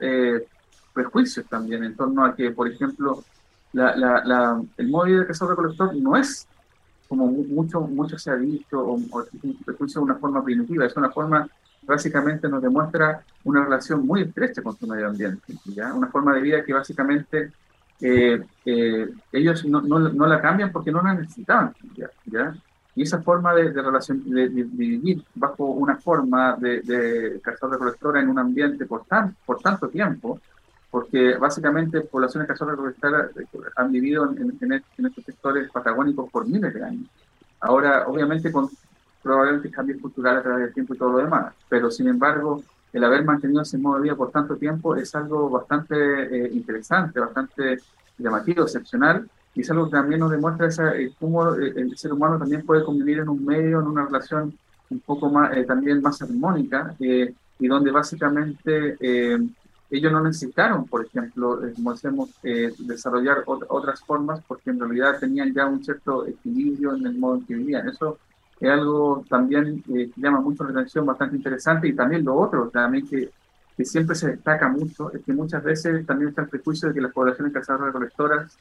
prejuicios 0.93 1.45
también 1.45 1.85
en 1.85 1.95
torno 1.95 2.25
a 2.25 2.35
que, 2.35 2.51
por 2.51 2.67
ejemplo, 2.67 3.23
la, 3.71 3.95
la, 3.95 4.61
el 4.75 4.89
modo 4.89 5.05
de 5.05 5.11
vida 5.13 5.27
cazador-recolector 5.27 5.95
no 5.95 6.17
es 6.17 6.45
como 7.09 7.25
mucho, 7.27 7.81
mucho 7.81 8.19
se 8.19 8.29
ha 8.29 8.35
dicho, 8.35 8.79
o, 8.79 8.95
o 8.95 10.01
una 10.01 10.15
forma 10.15 10.43
primitiva, 10.43 10.85
es 10.85 10.95
una 10.95 11.09
forma, 11.09 11.49
básicamente 11.81 12.47
nos 12.47 12.61
demuestra 12.61 13.23
una 13.43 13.63
relación 13.63 14.05
muy 14.05 14.21
estrecha 14.21 14.61
con 14.61 14.77
su 14.77 14.85
medio 14.85 15.07
ambiente, 15.07 15.55
¿ya? 15.65 15.91
una 15.93 16.07
forma 16.07 16.35
de 16.35 16.41
vida 16.41 16.63
que 16.63 16.71
básicamente 16.71 17.51
eh, 17.99 18.39
eh, 18.63 19.07
ellos 19.31 19.65
no, 19.65 19.81
no, 19.81 19.97
no, 19.99 20.27
la 20.27 20.39
cambian 20.39 20.71
porque 20.71 20.91
no 20.91 21.01
la 21.01 21.15
necesitaban, 21.15 21.73
¿ya? 22.25 22.53
Y 22.95 23.03
esa 23.03 23.21
forma 23.21 23.55
de, 23.55 23.71
de 23.71 23.81
relación, 23.81 24.23
de, 24.29 24.47
vivir 24.47 25.23
bajo 25.33 25.65
una 25.65 25.95
forma 25.97 26.57
de, 26.57 26.81
de 26.81 27.41
cazador-recolectora 27.41 28.21
en 28.21 28.29
un 28.29 28.39
ambiente 28.39 28.85
por, 28.85 29.05
tan, 29.05 29.35
por 29.45 29.59
tanto 29.59 29.89
tiempo, 29.89 30.39
porque 30.91 31.35
básicamente 31.35 32.01
poblaciones 32.01 32.47
cazadores 32.47 32.95
eh, 32.95 33.45
han 33.75 33.91
vivido 33.91 34.31
en, 34.31 34.57
en, 34.59 35.05
estos 35.05 35.23
sectores 35.23 35.69
patagónicos 35.71 36.29
por 36.31 36.47
miles 36.47 36.73
de 36.73 36.83
años. 36.83 37.07
Ahora, 37.59 38.07
obviamente, 38.07 38.51
con 38.51 38.69
probablemente 39.21 39.69
cambios 39.69 40.01
culturales 40.01 40.39
a 40.39 40.43
través 40.43 40.65
del 40.65 40.73
tiempo 40.73 40.93
y 40.93 40.97
todo 40.97 41.11
lo 41.11 41.17
demás, 41.19 41.53
pero 41.67 41.91
sin 41.91 42.07
embargo, 42.07 42.63
el 42.91 43.03
haber 43.03 43.23
mantenido 43.23 43.61
ese 43.61 43.77
modo 43.77 43.97
de 43.97 44.03
vida 44.03 44.15
por 44.15 44.31
tanto 44.31 44.55
tiempo 44.55 44.95
es 44.95 45.13
algo 45.13 45.49
bastante 45.49 45.95
eh, 45.95 46.49
interesante, 46.53 47.19
bastante 47.19 47.79
llamativo, 48.17 48.63
excepcional, 48.63 49.29
y 49.53 49.61
es 49.61 49.69
algo 49.69 49.85
que 49.85 49.91
también 49.91 50.21
nos 50.21 50.31
demuestra 50.31 50.67
esa, 50.67 50.95
eh, 50.95 51.11
cómo 51.19 51.53
el 51.53 51.95
ser 51.97 52.13
humano 52.13 52.39
también 52.39 52.65
puede 52.65 52.83
convivir 52.83 53.19
en 53.19 53.29
un 53.29 53.45
medio, 53.45 53.81
en 53.81 53.87
una 53.87 54.05
relación 54.05 54.57
un 54.89 54.99
poco 55.01 55.29
más, 55.29 55.51
también 55.67 56.01
más 56.01 56.21
armónica, 56.21 56.95
y 56.99 57.67
donde 57.67 57.91
básicamente 57.91 58.97
ellos 59.89 60.11
no 60.11 60.21
necesitaron, 60.21 60.85
por 60.85 61.05
ejemplo, 61.05 61.59
como 61.75 61.93
decimos, 61.93 62.29
desarrollar 62.79 63.43
otras 63.45 64.01
formas 64.01 64.41
porque 64.47 64.69
en 64.69 64.79
realidad 64.79 65.19
tenían 65.19 65.53
ya 65.53 65.65
un 65.65 65.83
cierto 65.83 66.27
equilibrio 66.27 66.95
en 66.95 67.07
el 67.07 67.17
modo 67.17 67.37
en 67.37 67.45
que 67.45 67.55
vivían. 67.55 67.89
Eso 67.89 68.19
es 68.59 68.69
algo 68.69 69.25
también 69.29 69.81
que 69.81 70.11
llama 70.17 70.41
mucho 70.41 70.63
la 70.63 70.71
atención, 70.71 71.05
bastante 71.05 71.37
interesante, 71.37 71.87
y 71.87 71.93
también 71.93 72.25
lo 72.25 72.35
otro, 72.35 72.69
también 72.69 73.07
que, 73.07 73.29
que 73.75 73.85
siempre 73.85 74.15
se 74.15 74.31
destaca 74.31 74.67
mucho, 74.67 75.11
es 75.13 75.23
que 75.23 75.33
muchas 75.33 75.63
veces 75.63 76.05
también 76.05 76.29
está 76.29 76.41
el 76.41 76.49
prejuicio 76.49 76.89
de 76.89 76.93
que 76.93 77.01
las 77.01 77.13
poblaciones 77.13 77.53
cazadoras 77.53 77.87
recolectoras 77.87 78.57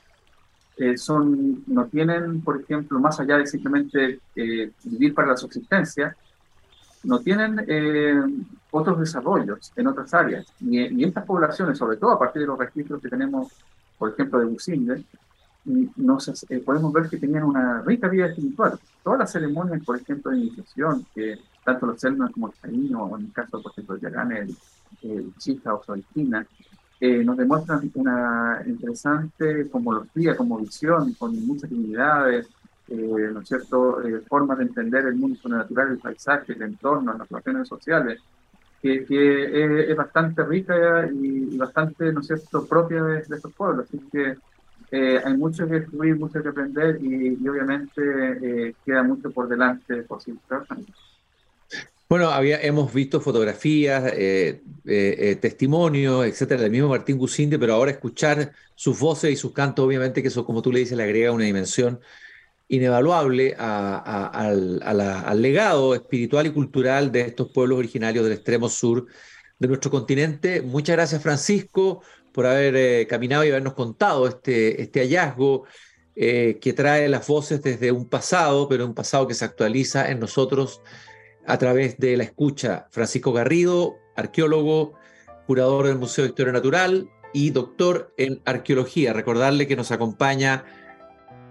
eh, 0.77 0.97
son, 0.97 1.65
no 1.67 1.87
tienen, 1.87 2.41
por 2.41 2.61
ejemplo, 2.61 3.01
más 3.01 3.19
allá 3.19 3.39
de 3.39 3.47
simplemente 3.47 4.21
eh, 4.37 4.71
vivir 4.85 5.13
para 5.13 5.29
la 5.29 5.37
subsistencia, 5.37 6.17
no 7.05 7.21
tienen 7.21 7.65
eh, 7.67 8.21
otros 8.71 9.01
desarrollos 9.01 9.73
en 9.77 9.87
otras 9.87 10.13
áreas. 10.15 10.47
Y, 10.61 10.79
y, 10.81 11.05
estas 11.05 11.25
poblaciones, 11.25 11.79
sobre 11.79 11.97
todo 11.97 12.13
a 12.13 12.19
partir 12.19 12.43
de 12.43 12.49
los 12.49 12.59
registros 12.59 13.01
que 13.01 13.09
tenemos, 13.09 13.53
por 13.99 14.11
ejemplo, 14.13 14.39
de 14.39 14.47
Businde, 14.47 15.05
nos, 15.97 16.47
podemos 16.65 16.93
ver 16.93 17.09
que 17.09 17.19
tenían 17.19 17.45
una 17.45 17.83
rica 17.83 18.09
vida 18.09 18.27
espiritual. 18.27 18.79
Todas 19.03 19.19
las 19.19 19.33
ceremonias, 19.33 19.85
por 19.85 19.97
ejemplo, 19.97 20.31
de 20.31 20.39
iniciación, 20.39 21.07
que 21.15 21.39
tanto 21.65 21.87
los 21.87 22.01
Selman 22.01 22.33
como 22.33 22.49
el 22.49 22.55
Caíno, 22.61 23.05
o 23.05 23.19
en 23.19 23.27
el 23.27 23.33
caso, 23.33 23.63
por 23.63 23.73
ejemplo, 23.73 23.97
de 23.97 24.01
Yagán, 24.03 24.33
el, 24.33 24.57
el 25.03 25.35
Chica 25.37 25.75
o 25.75 25.83
Solistina, 25.85 26.47
eh, 27.01 27.23
nos 27.23 27.37
demuestran 27.37 27.91
una 27.95 28.63
interesante 28.67 29.69
cosmología, 29.71 30.37
como 30.37 30.59
visión, 30.59 31.13
con 31.15 31.47
muchas 31.47 31.71
divinidades, 31.71 32.47
eh, 32.47 32.51
¿no 32.89 33.41
es 33.41 33.49
cierto?, 33.49 34.03
eh, 34.03 34.21
formas 34.29 34.59
de 34.59 34.65
entender 34.65 35.07
el 35.07 35.17
mundo 35.17 35.49
natural, 35.49 35.93
el 35.93 35.99
paisaje, 35.99 36.53
el 36.53 36.63
entorno, 36.63 37.17
las 37.17 37.29
relaciones 37.29 37.69
sociales, 37.69 38.21
que, 38.81 39.05
que 39.05 39.91
es 39.91 39.97
bastante 39.97 40.45
rica 40.45 41.09
y, 41.13 41.57
bastante, 41.57 42.13
¿no 42.13 42.21
es 42.21 42.27
cierto?, 42.27 42.67
propia 42.67 43.03
de, 43.03 43.21
estos 43.21 43.53
pueblos. 43.53 43.87
Así 43.89 44.01
que 44.11 44.37
hay 44.91 45.37
mucho 45.37 45.67
que 45.67 45.81
descubrir, 45.81 46.17
mucho 46.17 46.43
que 46.43 46.49
aprender 46.49 46.99
y, 47.03 47.47
obviamente 47.49 48.75
queda 48.85 49.03
mucho 49.03 49.31
por 49.31 49.49
delante 49.49 50.03
por. 50.03 50.21
Bueno, 52.09 52.31
había, 52.31 52.59
hemos 52.63 52.93
visto 52.95 53.21
fotografías, 53.21 54.13
eh, 54.15 54.63
eh, 54.87 55.17
eh, 55.19 55.37
testimonios, 55.37 56.25
etcétera, 56.25 56.63
del 56.63 56.71
mismo 56.71 56.89
Martín 56.89 57.19
Gusinde, 57.19 57.59
pero 57.59 57.75
ahora 57.75 57.91
escuchar 57.91 58.53
sus 58.75 58.99
voces 58.99 59.31
y 59.31 59.37
sus 59.37 59.53
cantos, 59.53 59.85
obviamente 59.85 60.23
que 60.23 60.29
eso, 60.29 60.47
como 60.47 60.63
tú 60.63 60.73
le 60.73 60.79
dices, 60.79 60.97
le 60.97 61.03
agrega 61.03 61.33
una 61.33 61.45
dimensión 61.45 62.01
inevaluable 62.69 63.55
al, 63.59 65.43
legado 65.43 65.95
espiritual 65.95 66.47
y 66.47 66.51
cultural 66.51 67.11
de 67.11 67.23
estos 67.23 67.51
pueblos 67.51 67.79
originarios 67.79 68.25
del 68.25 68.35
extremo 68.35 68.69
sur 68.69 69.07
de 69.59 69.69
nuestro 69.69 69.91
continente. 69.91 70.63
Muchas 70.63 70.97
gracias, 70.97 71.23
Francisco, 71.23 72.03
por 72.33 72.47
haber 72.47 73.07
caminado 73.07 73.45
y 73.45 73.51
habernos 73.51 73.75
contado 73.75 74.29
este, 74.29 74.81
este 74.83 75.01
hallazgo 75.01 75.65
que 76.15 76.75
trae 76.77 77.09
las 77.09 77.27
voces 77.29 77.63
desde 77.63 77.93
un 77.93 78.09
pasado, 78.09 78.69
pero 78.69 78.85
un 78.85 78.95
pasado 78.95 79.29
que 79.29 79.35
se 79.35 79.45
actualiza 79.45 80.11
en 80.11 80.19
nosotros 80.19 80.83
a 81.49 81.57
través 81.59 81.99
de 81.99 82.17
la 82.17 82.25
escucha. 82.25 82.87
Francisco 82.91 83.33
Garrido, 83.33 83.97
arqueólogo, 84.17 84.95
curador 85.47 85.87
del 85.87 85.97
Museo 85.97 86.25
de 86.25 86.31
Historia 86.31 86.53
Natural 86.53 87.09
y 87.33 87.51
doctor 87.51 88.13
en 88.19 88.43
arqueología. 88.45 89.15
Recordarle 89.15 89.67
que 89.67 89.75
nos 89.75 89.91
acompaña 89.91 90.65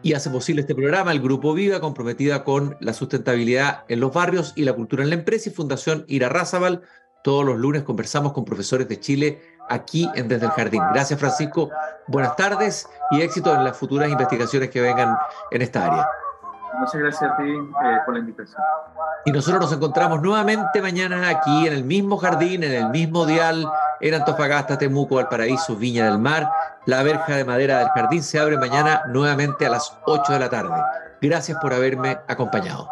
y 0.03 0.13
hace 0.13 0.29
posible 0.29 0.61
este 0.61 0.75
programa 0.75 1.11
el 1.11 1.21
Grupo 1.21 1.53
Viva, 1.53 1.79
comprometida 1.79 2.43
con 2.43 2.77
la 2.79 2.93
sustentabilidad 2.93 3.83
en 3.87 3.99
los 3.99 4.13
barrios 4.13 4.53
y 4.55 4.63
la 4.63 4.73
cultura 4.73 5.03
en 5.03 5.09
la 5.09 5.15
empresa 5.15 5.49
y 5.49 5.53
Fundación 5.53 6.05
Ira 6.07 6.29
Razabal. 6.29 6.81
Todos 7.23 7.45
los 7.45 7.57
lunes 7.57 7.83
conversamos 7.83 8.33
con 8.33 8.45
profesores 8.45 8.87
de 8.87 8.99
Chile 8.99 9.41
aquí 9.69 10.09
en 10.15 10.27
Desde 10.27 10.45
el 10.45 10.51
Jardín. 10.51 10.81
Gracias 10.93 11.19
Francisco, 11.19 11.69
buenas 12.07 12.35
tardes 12.35 12.87
y 13.11 13.21
éxito 13.21 13.53
en 13.53 13.63
las 13.63 13.77
futuras 13.77 14.09
investigaciones 14.09 14.69
que 14.69 14.81
vengan 14.81 15.17
en 15.51 15.61
esta 15.61 15.85
área. 15.85 16.07
Muchas 16.73 17.01
gracias 17.01 17.31
a 17.31 17.37
ti 17.37 17.49
eh, 17.49 17.97
por 18.05 18.13
la 18.13 18.19
invitación. 18.19 18.61
Y 19.25 19.31
nosotros 19.31 19.61
nos 19.61 19.73
encontramos 19.73 20.21
nuevamente 20.21 20.81
mañana 20.81 21.29
aquí 21.29 21.67
en 21.67 21.73
el 21.73 21.83
mismo 21.83 22.17
jardín, 22.17 22.63
en 22.63 22.73
el 22.73 22.89
mismo 22.89 23.25
dial, 23.25 23.69
en 23.99 24.13
Antofagasta, 24.13 24.77
Temuco, 24.77 25.15
Valparaíso, 25.15 25.75
Viña 25.75 26.05
del 26.05 26.19
Mar. 26.19 26.49
La 26.85 27.03
verja 27.03 27.35
de 27.35 27.45
madera 27.45 27.79
del 27.79 27.89
jardín 27.89 28.23
se 28.23 28.39
abre 28.39 28.57
mañana 28.57 29.03
nuevamente 29.07 29.65
a 29.65 29.69
las 29.69 29.97
8 30.05 30.33
de 30.33 30.39
la 30.39 30.49
tarde. 30.49 30.75
Gracias 31.21 31.57
por 31.59 31.73
haberme 31.73 32.19
acompañado. 32.27 32.89